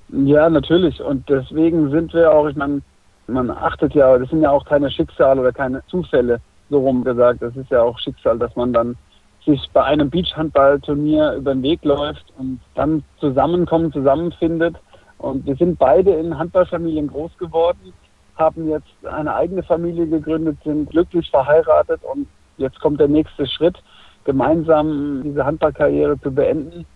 Ja, 0.10 0.50
natürlich. 0.50 1.01
Und 1.01 1.29
deswegen 1.29 1.89
sind 1.89 2.13
wir 2.13 2.34
auch, 2.34 2.48
ich 2.48 2.55
meine, 2.58 2.81
man 3.27 3.50
achtet 3.50 3.93
ja, 3.93 4.17
das 4.17 4.29
sind 4.29 4.41
ja 4.41 4.51
auch 4.51 4.65
keine 4.65 4.91
Schicksale 4.91 5.39
oder 5.39 5.53
keine 5.53 5.81
Zufälle, 5.88 6.41
so 6.70 6.79
rum 6.79 7.03
gesagt. 7.05 7.41
Das 7.41 7.55
ist 7.55 7.72
ja 7.72 7.81
auch 7.81 7.98
Schicksal, 8.00 8.38
dass 8.38 8.53
man 8.58 8.74
dann 8.74 8.98
sich 9.46 9.70
bei 9.74 9.84
einem 9.84 10.10
Beachhandballturnier 10.10 11.34
über 11.34 11.53
den 11.53 11.63
Weg 11.63 11.84
läuft 11.84 12.25
und 12.38 12.60
dann 12.75 13.03
zusammenkommt, 13.20 13.93
zusammenfindet. 13.93 14.75
Und 15.21 15.45
wir 15.45 15.55
sind 15.55 15.77
beide 15.77 16.13
in 16.15 16.35
Handballfamilien 16.35 17.07
groß 17.07 17.37
geworden, 17.37 17.93
haben 18.37 18.67
jetzt 18.67 19.05
eine 19.05 19.35
eigene 19.35 19.61
Familie 19.61 20.07
gegründet, 20.07 20.57
sind 20.65 20.89
glücklich 20.89 21.29
verheiratet 21.29 22.01
und 22.11 22.25
jetzt 22.57 22.79
kommt 22.79 22.99
der 22.99 23.07
nächste 23.07 23.45
Schritt, 23.45 23.77
gemeinsam 24.23 25.21
diese 25.23 25.45
Handballkarriere 25.45 26.19
zu 26.21 26.31
beenden. 26.31 26.87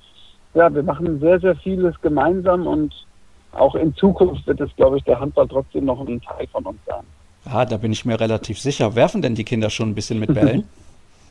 Ja, 0.55 0.73
wir 0.73 0.81
machen 0.81 1.19
sehr, 1.19 1.39
sehr 1.39 1.55
vieles 1.57 1.93
gemeinsam 2.01 2.65
und 2.65 2.93
auch 3.51 3.75
in 3.75 3.93
Zukunft 3.93 4.47
wird 4.47 4.59
es, 4.59 4.75
glaube 4.75 4.97
ich, 4.97 5.03
der 5.03 5.19
Handball 5.19 5.47
trotzdem 5.47 5.85
noch 5.85 5.99
ein 5.99 6.19
Teil 6.19 6.47
von 6.47 6.65
uns 6.65 6.79
sein. 6.87 7.03
Ja, 7.45 7.63
da 7.63 7.77
bin 7.77 7.91
ich 7.91 8.05
mir 8.05 8.19
relativ 8.19 8.59
sicher. 8.59 8.95
Werfen 8.95 9.21
denn 9.21 9.35
die 9.35 9.43
Kinder 9.43 9.69
schon 9.69 9.89
ein 9.89 9.95
bisschen 9.95 10.19
mit 10.19 10.33
Bällen? 10.33 10.67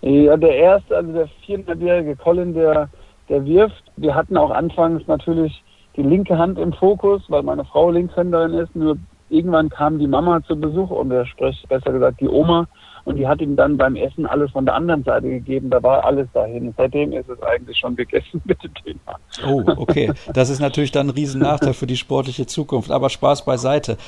Ja, 0.06 0.36
der 0.36 0.54
erste, 0.54 0.94
also 0.98 1.12
der 1.14 1.28
viereinhalbjährige 1.46 2.14
Colin, 2.16 2.52
der, 2.52 2.90
der 3.30 3.42
wirft. 3.46 3.82
Wir 3.96 4.14
hatten 4.14 4.36
auch 4.36 4.50
anfangs 4.50 5.06
natürlich 5.06 5.62
die 5.96 6.02
linke 6.02 6.38
Hand 6.38 6.58
im 6.58 6.72
Fokus, 6.72 7.22
weil 7.28 7.42
meine 7.42 7.64
Frau 7.64 7.90
Linkshänderin 7.90 8.54
ist. 8.54 8.74
Nur 8.74 8.96
irgendwann 9.28 9.68
kam 9.68 9.98
die 9.98 10.06
Mama 10.06 10.42
zu 10.46 10.56
Besuch 10.56 10.90
und 10.90 11.10
er 11.10 11.26
spricht 11.26 11.68
besser 11.68 11.92
gesagt 11.92 12.20
die 12.20 12.28
Oma 12.28 12.66
und 13.04 13.16
die 13.16 13.28
hat 13.28 13.40
ihm 13.40 13.54
dann 13.54 13.76
beim 13.76 13.96
Essen 13.96 14.26
alles 14.26 14.50
von 14.50 14.64
der 14.64 14.74
anderen 14.74 15.04
Seite 15.04 15.28
gegeben. 15.28 15.70
Da 15.70 15.82
war 15.82 16.04
alles 16.04 16.26
dahin. 16.32 16.72
Seitdem 16.76 17.12
ist 17.12 17.28
es 17.28 17.40
eigentlich 17.42 17.78
schon 17.78 17.96
gegessen 17.96 18.40
mit 18.44 18.62
dem 18.62 18.72
Thema. 18.74 19.18
Oh, 19.46 19.62
okay. 19.76 20.10
Das 20.32 20.48
ist 20.48 20.60
natürlich 20.60 20.90
dann 20.90 21.08
ein 21.08 21.10
Riesennachteil 21.10 21.74
für 21.74 21.86
die 21.86 21.96
sportliche 21.96 22.46
Zukunft. 22.46 22.90
Aber 22.90 23.10
Spaß 23.10 23.44
beiseite. 23.44 23.98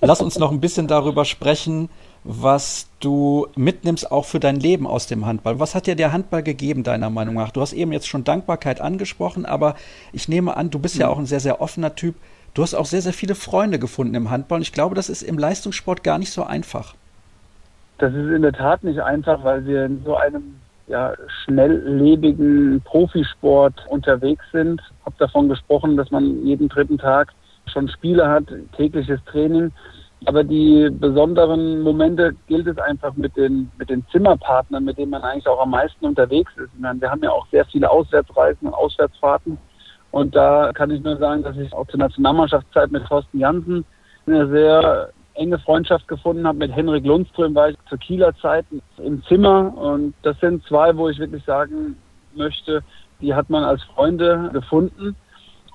Lass 0.00 0.22
uns 0.22 0.38
noch 0.38 0.50
ein 0.50 0.60
bisschen 0.60 0.88
darüber 0.88 1.24
sprechen, 1.24 1.90
was 2.26 2.88
du 2.98 3.46
mitnimmst 3.54 4.10
auch 4.10 4.24
für 4.24 4.40
dein 4.40 4.56
Leben 4.56 4.86
aus 4.86 5.06
dem 5.06 5.26
Handball. 5.26 5.60
Was 5.60 5.74
hat 5.74 5.86
dir 5.86 5.94
der 5.94 6.12
Handball 6.12 6.42
gegeben, 6.42 6.82
deiner 6.82 7.08
Meinung 7.08 7.36
nach? 7.36 7.52
Du 7.52 7.60
hast 7.60 7.72
eben 7.72 7.92
jetzt 7.92 8.08
schon 8.08 8.24
Dankbarkeit 8.24 8.80
angesprochen, 8.80 9.46
aber 9.46 9.76
ich 10.12 10.28
nehme 10.28 10.56
an, 10.56 10.70
du 10.70 10.80
bist 10.80 10.96
ja 10.96 11.06
mhm. 11.06 11.12
auch 11.12 11.18
ein 11.18 11.26
sehr, 11.26 11.40
sehr 11.40 11.60
offener 11.60 11.94
Typ. 11.94 12.16
Du 12.54 12.62
hast 12.62 12.74
auch 12.74 12.86
sehr, 12.86 13.02
sehr 13.02 13.12
viele 13.12 13.36
Freunde 13.36 13.78
gefunden 13.78 14.14
im 14.14 14.30
Handball 14.30 14.56
und 14.56 14.62
ich 14.62 14.72
glaube, 14.72 14.94
das 14.94 15.08
ist 15.08 15.22
im 15.22 15.38
Leistungssport 15.38 16.02
gar 16.02 16.18
nicht 16.18 16.32
so 16.32 16.42
einfach. 16.42 16.94
Das 17.98 18.12
ist 18.12 18.30
in 18.30 18.42
der 18.42 18.52
Tat 18.52 18.82
nicht 18.82 19.00
einfach, 19.00 19.44
weil 19.44 19.64
wir 19.64 19.84
in 19.84 20.02
so 20.04 20.16
einem 20.16 20.56
ja, 20.88 21.14
schnelllebigen 21.44 22.80
Profisport 22.84 23.86
unterwegs 23.88 24.44
sind. 24.52 24.80
Ich 24.80 25.06
habe 25.06 25.16
davon 25.18 25.48
gesprochen, 25.48 25.96
dass 25.96 26.10
man 26.10 26.44
jeden 26.44 26.68
dritten 26.68 26.98
Tag 26.98 27.32
schon 27.66 27.88
Spiele 27.88 28.28
hat, 28.28 28.44
tägliches 28.76 29.20
Training. 29.26 29.72
Aber 30.24 30.42
die 30.42 30.88
besonderen 30.90 31.82
Momente 31.82 32.34
gilt 32.46 32.66
es 32.66 32.78
einfach 32.78 33.14
mit 33.16 33.36
den, 33.36 33.70
mit 33.78 33.90
den 33.90 34.04
Zimmerpartnern, 34.10 34.84
mit 34.84 34.98
denen 34.98 35.10
man 35.10 35.22
eigentlich 35.22 35.46
auch 35.46 35.60
am 35.60 35.70
meisten 35.70 36.06
unterwegs 36.06 36.50
ist. 36.56 36.70
Meine, 36.78 37.00
wir 37.00 37.10
haben 37.10 37.22
ja 37.22 37.30
auch 37.30 37.46
sehr 37.48 37.64
viele 37.66 37.90
Auswärtsreisen 37.90 38.66
und 38.66 38.74
Auswärtsfahrten. 38.74 39.58
Und 40.10 40.34
da 40.34 40.72
kann 40.72 40.90
ich 40.90 41.02
nur 41.02 41.16
sagen, 41.18 41.42
dass 41.42 41.56
ich 41.58 41.72
auch 41.74 41.86
zur 41.88 42.00
Nationalmannschaftszeit 42.00 42.90
mit 42.90 43.04
Thorsten 43.06 43.38
Jansen 43.38 43.84
eine 44.26 44.48
sehr 44.48 45.10
enge 45.34 45.58
Freundschaft 45.58 46.08
gefunden 46.08 46.46
habe. 46.46 46.58
Mit 46.58 46.74
Henrik 46.74 47.04
Lundström 47.04 47.54
war 47.54 47.68
ich 47.68 47.76
zur 47.88 47.98
Kieler 47.98 48.34
Zeit 48.36 48.64
im 48.96 49.22
Zimmer. 49.24 49.76
Und 49.76 50.14
das 50.22 50.40
sind 50.40 50.64
zwei, 50.64 50.96
wo 50.96 51.08
ich 51.08 51.18
wirklich 51.18 51.44
sagen 51.44 51.96
möchte, 52.34 52.82
die 53.20 53.34
hat 53.34 53.50
man 53.50 53.64
als 53.64 53.82
Freunde 53.94 54.50
gefunden. 54.52 55.14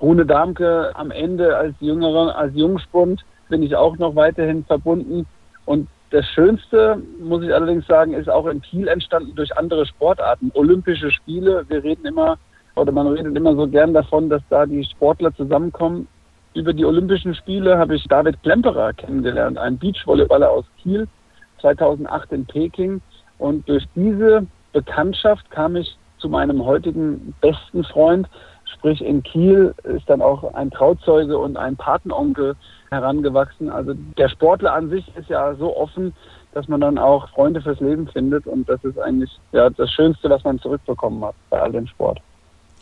Rune 0.02 0.26
Darmke 0.26 0.92
am 0.96 1.12
Ende 1.12 1.56
als 1.56 1.76
Jüngerer, 1.80 2.36
als 2.36 2.56
Jungspund 2.56 3.24
bin 3.50 3.62
ich 3.62 3.76
auch 3.76 3.98
noch 3.98 4.16
weiterhin 4.16 4.66
verbunden. 4.66 5.28
Und 5.66 5.88
das 6.10 6.26
Schönste, 6.28 7.02
muss 7.20 7.44
ich 7.44 7.54
allerdings 7.54 7.86
sagen, 7.88 8.14
ist 8.14 8.30
auch 8.30 8.48
in 8.48 8.62
Kiel 8.62 8.88
entstanden 8.88 9.36
durch 9.36 9.56
andere 9.58 9.86
Sportarten. 9.86 10.52
Olympische 10.56 11.12
Spiele, 11.12 11.66
wir 11.70 11.84
reden 11.84 12.06
immer, 12.06 12.38
oder 12.76 12.92
man 12.92 13.08
redet 13.08 13.36
immer 13.36 13.56
so 13.56 13.68
gern 13.68 13.94
davon, 13.94 14.30
dass 14.30 14.42
da 14.50 14.66
die 14.66 14.84
Sportler 14.86 15.34
zusammenkommen. 15.36 16.08
Über 16.54 16.74
die 16.74 16.86
Olympischen 16.86 17.36
Spiele 17.36 17.78
habe 17.78 17.96
ich 17.96 18.04
David 18.08 18.42
Klemperer 18.44 18.94
kennengelernt, 18.94 19.58
ein 19.58 19.78
Beachvolleyballer 19.78 20.50
aus 20.50 20.66
Kiel, 20.82 21.08
2008 21.62 22.32
in 22.32 22.46
Peking. 22.46 23.02
Und 23.38 23.68
durch 23.70 23.86
diese 23.96 24.46
Bekanntschaft 24.74 25.50
kam 25.52 25.76
ich 25.76 25.98
zu 26.18 26.28
meinem 26.28 26.66
heutigen 26.66 27.34
besten 27.42 27.84
Freund, 27.84 28.28
Sprich, 28.74 29.04
in 29.04 29.24
Kiel 29.24 29.74
ist 29.84 30.10
dann 30.10 30.22
auch 30.22 30.54
ein 30.54 30.72
Trauzeuge 30.72 31.38
und 31.38 31.58
ein 31.58 31.76
Patenonkel 31.76 32.56
herangewachsen. 32.90 33.70
Also 33.70 33.94
der 34.18 34.30
Sportler 34.30 34.74
an 34.74 34.90
sich 34.90 35.06
ist 35.16 35.30
ja 35.30 35.54
so 35.56 35.76
offen, 35.76 36.14
dass 36.54 36.68
man 36.68 36.82
dann 36.82 36.98
auch 36.98 37.30
Freunde 37.30 37.62
fürs 37.62 37.80
Leben 37.80 38.08
findet. 38.08 38.48
Und 38.48 38.68
das 38.68 38.84
ist 38.84 39.00
eigentlich 39.00 39.40
ja, 39.52 39.70
das 39.70 39.92
Schönste, 39.92 40.30
was 40.30 40.44
man 40.44 40.60
zurückbekommen 40.60 41.24
hat 41.24 41.36
bei 41.50 41.62
all 41.62 41.72
dem 41.72 41.88
Sport. 41.88 42.22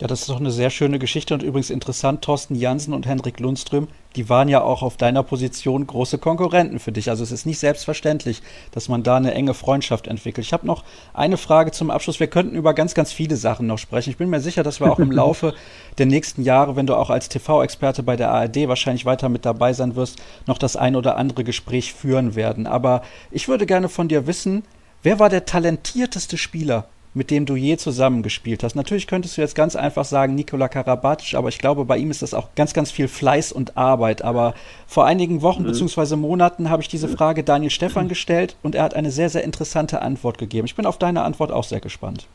Ja, 0.00 0.06
das 0.06 0.22
ist 0.22 0.30
doch 0.30 0.40
eine 0.40 0.50
sehr 0.50 0.70
schöne 0.70 0.98
Geschichte 0.98 1.34
und 1.34 1.42
übrigens 1.42 1.68
interessant, 1.68 2.22
Thorsten 2.22 2.54
Jansen 2.54 2.94
und 2.94 3.06
Henrik 3.06 3.38
Lundström, 3.38 3.86
die 4.16 4.30
waren 4.30 4.48
ja 4.48 4.62
auch 4.62 4.82
auf 4.82 4.96
deiner 4.96 5.22
Position 5.22 5.86
große 5.86 6.16
Konkurrenten 6.16 6.78
für 6.78 6.90
dich. 6.90 7.10
Also 7.10 7.22
es 7.22 7.30
ist 7.30 7.44
nicht 7.44 7.58
selbstverständlich, 7.58 8.40
dass 8.72 8.88
man 8.88 9.02
da 9.02 9.18
eine 9.18 9.34
enge 9.34 9.52
Freundschaft 9.52 10.06
entwickelt. 10.06 10.46
Ich 10.46 10.54
habe 10.54 10.66
noch 10.66 10.84
eine 11.12 11.36
Frage 11.36 11.70
zum 11.72 11.90
Abschluss. 11.90 12.18
Wir 12.18 12.28
könnten 12.28 12.56
über 12.56 12.72
ganz, 12.72 12.94
ganz 12.94 13.12
viele 13.12 13.36
Sachen 13.36 13.66
noch 13.66 13.76
sprechen. 13.76 14.08
Ich 14.08 14.16
bin 14.16 14.30
mir 14.30 14.40
sicher, 14.40 14.62
dass 14.62 14.80
wir 14.80 14.90
auch 14.90 15.00
im 15.00 15.12
Laufe 15.12 15.52
der 15.98 16.06
nächsten 16.06 16.44
Jahre, 16.44 16.76
wenn 16.76 16.86
du 16.86 16.94
auch 16.94 17.10
als 17.10 17.28
TV-Experte 17.28 18.02
bei 18.02 18.16
der 18.16 18.30
ARD 18.30 18.68
wahrscheinlich 18.68 19.04
weiter 19.04 19.28
mit 19.28 19.44
dabei 19.44 19.74
sein 19.74 19.96
wirst, 19.96 20.16
noch 20.46 20.56
das 20.56 20.76
ein 20.76 20.96
oder 20.96 21.18
andere 21.18 21.44
Gespräch 21.44 21.92
führen 21.92 22.34
werden. 22.34 22.66
Aber 22.66 23.02
ich 23.30 23.48
würde 23.48 23.66
gerne 23.66 23.90
von 23.90 24.08
dir 24.08 24.26
wissen, 24.26 24.64
wer 25.02 25.18
war 25.18 25.28
der 25.28 25.44
talentierteste 25.44 26.38
Spieler 26.38 26.88
mit 27.12 27.30
dem 27.30 27.44
du 27.44 27.56
je 27.56 27.76
zusammengespielt 27.76 28.62
hast. 28.62 28.76
Natürlich 28.76 29.06
könntest 29.06 29.36
du 29.36 29.40
jetzt 29.40 29.56
ganz 29.56 29.74
einfach 29.74 30.04
sagen 30.04 30.34
Nikola 30.34 30.68
Karabatic, 30.68 31.34
aber 31.34 31.48
ich 31.48 31.58
glaube, 31.58 31.84
bei 31.84 31.98
ihm 31.98 32.10
ist 32.10 32.22
das 32.22 32.34
auch 32.34 32.54
ganz, 32.54 32.72
ganz 32.72 32.90
viel 32.90 33.08
Fleiß 33.08 33.50
und 33.52 33.76
Arbeit. 33.76 34.22
Aber 34.22 34.54
vor 34.86 35.06
einigen 35.06 35.42
Wochen 35.42 35.62
mhm. 35.62 35.68
bzw. 35.68 36.16
Monaten 36.16 36.70
habe 36.70 36.82
ich 36.82 36.88
diese 36.88 37.08
Frage 37.08 37.42
Daniel 37.42 37.70
Stefan 37.70 38.08
gestellt 38.08 38.56
und 38.62 38.74
er 38.74 38.84
hat 38.84 38.94
eine 38.94 39.10
sehr, 39.10 39.28
sehr 39.28 39.42
interessante 39.42 40.02
Antwort 40.02 40.38
gegeben. 40.38 40.66
Ich 40.66 40.76
bin 40.76 40.86
auf 40.86 40.98
deine 40.98 41.22
Antwort 41.22 41.50
auch 41.50 41.64
sehr 41.64 41.80
gespannt. 41.80 42.26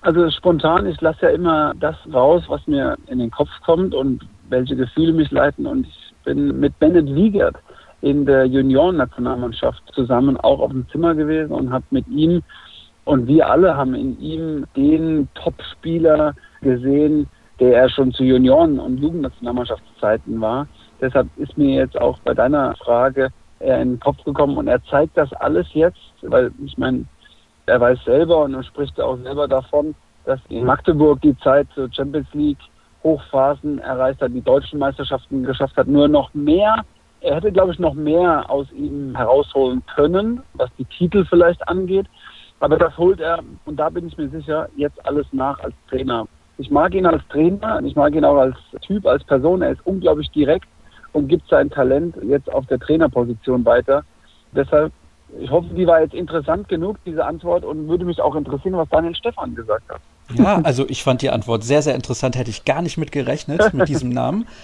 Also 0.00 0.30
spontan, 0.30 0.86
ich 0.86 1.00
lasse 1.00 1.22
ja 1.22 1.28
immer 1.30 1.74
das 1.80 1.96
raus, 2.12 2.44
was 2.48 2.64
mir 2.66 2.96
in 3.08 3.18
den 3.18 3.30
Kopf 3.30 3.50
kommt 3.64 3.94
und 3.94 4.24
welche 4.48 4.76
Gefühle 4.76 5.12
mich 5.12 5.30
leiten. 5.30 5.66
Und 5.66 5.86
ich 5.86 6.14
bin 6.24 6.60
mit 6.60 6.78
Bennett 6.78 7.12
Wiegert 7.14 7.56
in 8.02 8.26
der 8.26 8.44
Junioren-Nationalmannschaft 8.46 9.82
zusammen 9.94 10.36
auch 10.36 10.60
auf 10.60 10.70
dem 10.70 10.88
Zimmer 10.90 11.14
gewesen 11.14 11.52
und 11.52 11.72
habe 11.72 11.84
mit 11.90 12.06
ihm 12.08 12.42
und 13.06 13.28
wir 13.28 13.48
alle 13.48 13.76
haben 13.76 13.94
in 13.94 14.20
ihm 14.20 14.66
den 14.76 15.28
Top-Spieler 15.34 16.34
gesehen, 16.60 17.28
der 17.60 17.76
er 17.76 17.88
schon 17.88 18.12
zu 18.12 18.24
Junioren- 18.24 18.80
und 18.80 18.98
Jugendnationalmannschaftszeiten 18.98 20.40
war. 20.40 20.66
Deshalb 21.00 21.28
ist 21.36 21.56
mir 21.56 21.76
jetzt 21.76 21.98
auch 21.98 22.18
bei 22.24 22.34
deiner 22.34 22.74
Frage 22.76 23.30
er 23.60 23.80
in 23.80 23.92
den 23.92 24.00
Kopf 24.00 24.22
gekommen 24.24 24.58
und 24.58 24.66
er 24.66 24.84
zeigt 24.84 25.16
das 25.16 25.32
alles 25.34 25.66
jetzt, 25.72 25.98
weil 26.22 26.52
ich 26.62 26.76
meine, 26.76 27.06
er 27.64 27.80
weiß 27.80 27.98
selber 28.04 28.44
und 28.44 28.52
er 28.52 28.64
spricht 28.64 29.00
auch 29.00 29.16
selber 29.22 29.48
davon, 29.48 29.94
dass 30.26 30.40
in 30.50 30.66
Magdeburg 30.66 31.22
die 31.22 31.36
Zeit 31.38 31.66
zur 31.74 31.90
Champions 31.90 32.28
League 32.34 32.58
Hochphasen 33.02 33.78
erreicht 33.78 34.20
hat, 34.20 34.32
die 34.34 34.42
deutschen 34.42 34.78
Meisterschaften 34.80 35.44
geschafft 35.44 35.76
hat, 35.76 35.86
nur 35.86 36.08
noch 36.08 36.34
mehr 36.34 36.84
er 37.20 37.36
hätte, 37.36 37.50
glaube 37.50 37.72
ich, 37.72 37.78
noch 37.78 37.94
mehr 37.94 38.48
aus 38.48 38.70
ihm 38.72 39.16
herausholen 39.16 39.82
können, 39.94 40.42
was 40.54 40.70
die 40.78 40.84
Titel 40.84 41.24
vielleicht 41.24 41.66
angeht. 41.68 42.06
Aber 42.60 42.76
das 42.76 42.96
holt 42.96 43.20
er, 43.20 43.40
und 43.64 43.76
da 43.76 43.90
bin 43.90 44.06
ich 44.06 44.16
mir 44.16 44.28
sicher, 44.28 44.68
jetzt 44.76 45.04
alles 45.06 45.26
nach 45.32 45.58
als 45.60 45.74
Trainer. 45.90 46.26
Ich 46.58 46.70
mag 46.70 46.94
ihn 46.94 47.04
als 47.04 47.22
Trainer, 47.28 47.80
ich 47.84 47.94
mag 47.94 48.14
ihn 48.14 48.24
auch 48.24 48.36
als 48.36 48.56
Typ, 48.80 49.06
als 49.06 49.22
Person. 49.24 49.60
Er 49.60 49.72
ist 49.72 49.84
unglaublich 49.84 50.30
direkt 50.30 50.66
und 51.12 51.28
gibt 51.28 51.48
sein 51.48 51.68
Talent 51.68 52.16
jetzt 52.22 52.50
auf 52.52 52.66
der 52.66 52.78
Trainerposition 52.78 53.64
weiter. 53.64 54.04
Deshalb, 54.52 54.92
ich 55.38 55.50
hoffe, 55.50 55.68
die 55.74 55.86
war 55.86 56.00
jetzt 56.00 56.14
interessant 56.14 56.68
genug, 56.68 56.96
diese 57.04 57.24
Antwort, 57.24 57.64
und 57.64 57.88
würde 57.88 58.06
mich 58.06 58.20
auch 58.20 58.34
interessieren, 58.34 58.76
was 58.76 58.88
Daniel 58.88 59.14
Stefan 59.14 59.54
gesagt 59.54 59.88
hat. 59.90 60.00
Ja, 60.34 60.60
also 60.62 60.86
ich 60.88 61.04
fand 61.04 61.22
die 61.22 61.30
Antwort 61.30 61.62
sehr, 61.62 61.82
sehr 61.82 61.94
interessant. 61.94 62.36
Hätte 62.36 62.50
ich 62.50 62.64
gar 62.64 62.80
nicht 62.80 62.96
mit 62.96 63.12
gerechnet, 63.12 63.74
mit 63.74 63.88
diesem 63.88 64.10
Namen. 64.10 64.46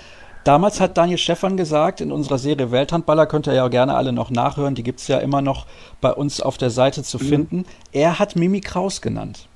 Damals 0.44 0.80
hat 0.80 0.96
Daniel 0.96 1.18
Stefan 1.18 1.56
gesagt, 1.56 2.00
in 2.00 2.10
unserer 2.10 2.38
Serie 2.38 2.72
Welthandballer, 2.72 3.26
könnt 3.26 3.46
ihr 3.46 3.54
ja 3.54 3.68
gerne 3.68 3.94
alle 3.94 4.12
noch 4.12 4.30
nachhören, 4.30 4.74
die 4.74 4.82
gibt 4.82 4.98
es 4.98 5.06
ja 5.06 5.18
immer 5.18 5.40
noch 5.40 5.66
bei 6.00 6.12
uns 6.12 6.40
auf 6.40 6.58
der 6.58 6.70
Seite 6.70 7.04
zu 7.04 7.18
mhm. 7.18 7.22
finden. 7.22 7.64
Er 7.92 8.18
hat 8.18 8.34
Mimi 8.34 8.60
Kraus 8.60 9.00
genannt. 9.00 9.48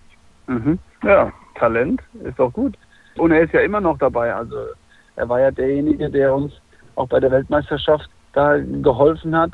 Mhm. 0.47 0.79
Ja, 1.03 1.33
Talent 1.57 2.03
ist 2.23 2.39
doch 2.39 2.53
gut. 2.53 2.77
Und 3.19 3.33
er 3.33 3.43
ist 3.43 3.53
ja 3.53 3.61
immer 3.61 3.81
noch 3.81 3.99
dabei. 3.99 4.33
Also 4.33 4.57
er 5.17 5.29
war 5.29 5.41
ja 5.41 5.51
derjenige, 5.51 6.09
der 6.09 6.35
uns 6.35 6.53
auch 6.95 7.09
bei 7.09 7.19
der 7.19 7.31
Weltmeisterschaft 7.31 8.09
da 8.33 8.57
geholfen 8.59 9.37
hat. 9.37 9.53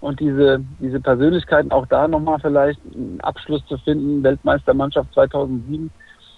Und 0.00 0.20
diese, 0.20 0.62
diese 0.80 1.00
Persönlichkeiten 1.00 1.70
auch 1.70 1.86
da 1.86 2.06
nochmal 2.06 2.38
vielleicht 2.40 2.78
einen 2.94 3.20
Abschluss 3.22 3.64
zu 3.66 3.78
finden, 3.78 4.22
Weltmeistermannschaft 4.22 5.14
2007 5.14 5.90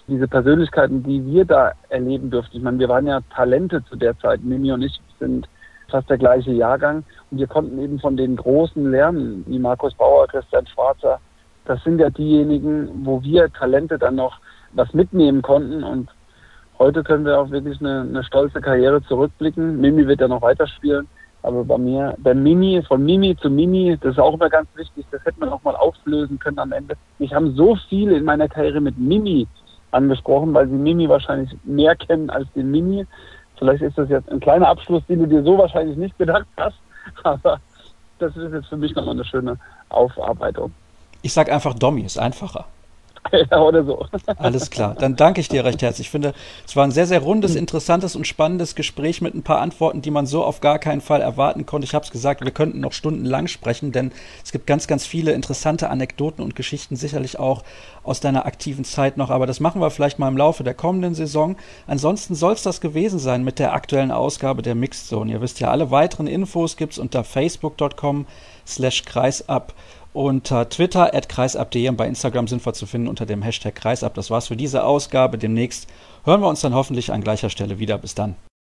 diese 0.07 0.27
Persönlichkeiten, 0.27 1.03
die 1.03 1.25
wir 1.25 1.45
da 1.45 1.73
erleben 1.89 2.29
durften. 2.29 2.57
Ich 2.57 2.63
meine, 2.63 2.79
wir 2.79 2.89
waren 2.89 3.07
ja 3.07 3.19
Talente 3.35 3.83
zu 3.85 3.95
der 3.95 4.17
Zeit. 4.19 4.43
Mimi 4.43 4.71
und 4.71 4.81
ich 4.81 4.99
sind 5.19 5.47
fast 5.89 6.09
der 6.09 6.17
gleiche 6.17 6.51
Jahrgang 6.51 7.03
und 7.31 7.39
wir 7.39 7.47
konnten 7.47 7.79
eben 7.79 7.99
von 7.99 8.17
den 8.17 8.35
Großen 8.35 8.89
lernen, 8.91 9.43
wie 9.47 9.59
Markus 9.59 9.93
Bauer, 9.95 10.27
Christian 10.27 10.67
Schwarzer. 10.67 11.19
Das 11.65 11.83
sind 11.83 11.99
ja 11.99 12.09
diejenigen, 12.09 13.05
wo 13.05 13.21
wir 13.23 13.51
Talente 13.51 13.97
dann 13.97 14.15
noch 14.15 14.39
was 14.73 14.93
mitnehmen 14.93 15.41
konnten 15.41 15.83
und 15.83 16.09
heute 16.79 17.03
können 17.03 17.25
wir 17.25 17.39
auch 17.39 17.49
wirklich 17.51 17.79
eine, 17.79 18.01
eine 18.01 18.23
stolze 18.23 18.61
Karriere 18.61 19.01
zurückblicken. 19.03 19.79
Mimi 19.79 20.07
wird 20.07 20.21
ja 20.21 20.27
noch 20.27 20.41
weiterspielen. 20.41 21.07
Aber 21.43 21.63
bei 21.63 21.77
mir, 21.77 22.15
bei 22.17 22.33
Mimi, 22.33 22.81
von 22.87 23.03
Mimi 23.05 23.35
zu 23.37 23.49
Mimi, 23.49 23.97
das 24.01 24.13
ist 24.13 24.19
auch 24.19 24.33
immer 24.33 24.49
ganz 24.49 24.67
wichtig, 24.75 25.05
das 25.11 25.23
hätte 25.23 25.39
man 25.39 25.49
auch 25.49 25.63
mal 25.63 25.75
auflösen 25.75 26.39
können 26.39 26.59
am 26.59 26.71
Ende. 26.71 26.95
Ich 27.19 27.33
habe 27.33 27.51
so 27.51 27.77
viel 27.87 28.11
in 28.11 28.25
meiner 28.25 28.49
Karriere 28.49 28.81
mit 28.81 28.97
Mimi 28.97 29.47
angesprochen, 29.91 30.53
weil 30.53 30.67
sie 30.67 30.75
Mimi 30.75 31.07
wahrscheinlich 31.09 31.55
mehr 31.63 31.95
kennen 31.95 32.29
als 32.29 32.47
den 32.53 32.71
Mimi. 32.71 33.05
Vielleicht 33.57 33.81
ist 33.81 33.97
das 33.97 34.09
jetzt 34.09 34.29
ein 34.31 34.39
kleiner 34.39 34.67
Abschluss, 34.67 35.03
den 35.07 35.19
du 35.19 35.27
dir 35.27 35.43
so 35.43 35.57
wahrscheinlich 35.57 35.97
nicht 35.97 36.17
gedacht 36.17 36.45
hast, 36.57 36.77
aber 37.23 37.59
das 38.19 38.35
ist 38.35 38.53
jetzt 38.53 38.67
für 38.67 38.77
mich 38.77 38.95
nochmal 38.95 39.15
eine 39.15 39.25
schöne 39.25 39.57
Aufarbeitung. 39.89 40.71
Ich 41.21 41.33
sage 41.33 41.53
einfach 41.53 41.73
Dommi, 41.73 42.01
ist 42.01 42.19
einfacher. 42.19 42.65
Oder 43.51 43.83
so. 43.83 44.05
Alles 44.37 44.69
klar. 44.69 44.95
Dann 44.95 45.15
danke 45.15 45.41
ich 45.41 45.49
dir 45.49 45.65
recht 45.65 45.81
herzlich. 45.81 46.07
Ich 46.07 46.11
finde, 46.11 46.33
es 46.65 46.75
war 46.75 46.83
ein 46.83 46.91
sehr, 46.91 47.07
sehr 47.07 47.19
rundes, 47.19 47.55
interessantes 47.55 48.15
und 48.15 48.27
spannendes 48.27 48.75
Gespräch 48.75 49.21
mit 49.21 49.35
ein 49.35 49.43
paar 49.43 49.59
Antworten, 49.59 50.01
die 50.01 50.11
man 50.11 50.25
so 50.25 50.43
auf 50.43 50.61
gar 50.61 50.79
keinen 50.79 51.01
Fall 51.01 51.21
erwarten 51.21 51.65
konnte. 51.65 51.85
Ich 51.85 51.93
habe 51.93 52.05
es 52.05 52.11
gesagt, 52.11 52.43
wir 52.43 52.51
könnten 52.51 52.79
noch 52.79 52.93
stundenlang 52.93 53.47
sprechen, 53.47 53.91
denn 53.91 54.11
es 54.43 54.51
gibt 54.51 54.67
ganz, 54.67 54.87
ganz 54.87 55.05
viele 55.05 55.31
interessante 55.31 55.89
Anekdoten 55.89 56.43
und 56.43 56.55
Geschichten, 56.55 56.95
sicherlich 56.95 57.39
auch 57.39 57.63
aus 58.03 58.19
deiner 58.19 58.45
aktiven 58.45 58.85
Zeit 58.85 59.17
noch. 59.17 59.29
Aber 59.29 59.45
das 59.45 59.59
machen 59.59 59.81
wir 59.81 59.89
vielleicht 59.89 60.19
mal 60.19 60.29
im 60.29 60.37
Laufe 60.37 60.63
der 60.63 60.73
kommenden 60.73 61.15
Saison. 61.15 61.57
Ansonsten 61.87 62.35
soll 62.35 62.53
es 62.53 62.63
das 62.63 62.81
gewesen 62.81 63.19
sein 63.19 63.43
mit 63.43 63.59
der 63.59 63.73
aktuellen 63.73 64.11
Ausgabe 64.11 64.61
der 64.61 64.75
Mixed 64.75 65.07
Zone. 65.07 65.31
Ihr 65.31 65.41
wisst 65.41 65.59
ja, 65.59 65.71
alle 65.71 65.91
weiteren 65.91 66.27
Infos 66.27 66.77
gibt 66.77 66.93
es 66.93 66.99
unter 66.99 67.23
facebook.com 67.23 68.25
slash 68.67 69.05
kreisab 69.05 69.73
unter 70.13 70.67
Twitter 70.69 71.13
at 71.13 71.29
kreisab.de 71.29 71.89
und 71.89 71.97
bei 71.97 72.07
Instagram 72.07 72.47
sind 72.47 72.65
wir 72.65 72.73
zu 72.73 72.85
finden 72.85 73.07
unter 73.07 73.25
dem 73.25 73.41
Hashtag 73.41 73.75
kreisab. 73.75 74.15
Das 74.15 74.31
war's 74.31 74.47
für 74.47 74.55
diese 74.55 74.83
Ausgabe. 74.83 75.37
Demnächst 75.37 75.87
hören 76.23 76.41
wir 76.41 76.47
uns 76.47 76.61
dann 76.61 76.73
hoffentlich 76.73 77.11
an 77.11 77.21
gleicher 77.21 77.49
Stelle 77.49 77.79
wieder. 77.79 77.97
Bis 77.97 78.15
dann. 78.15 78.35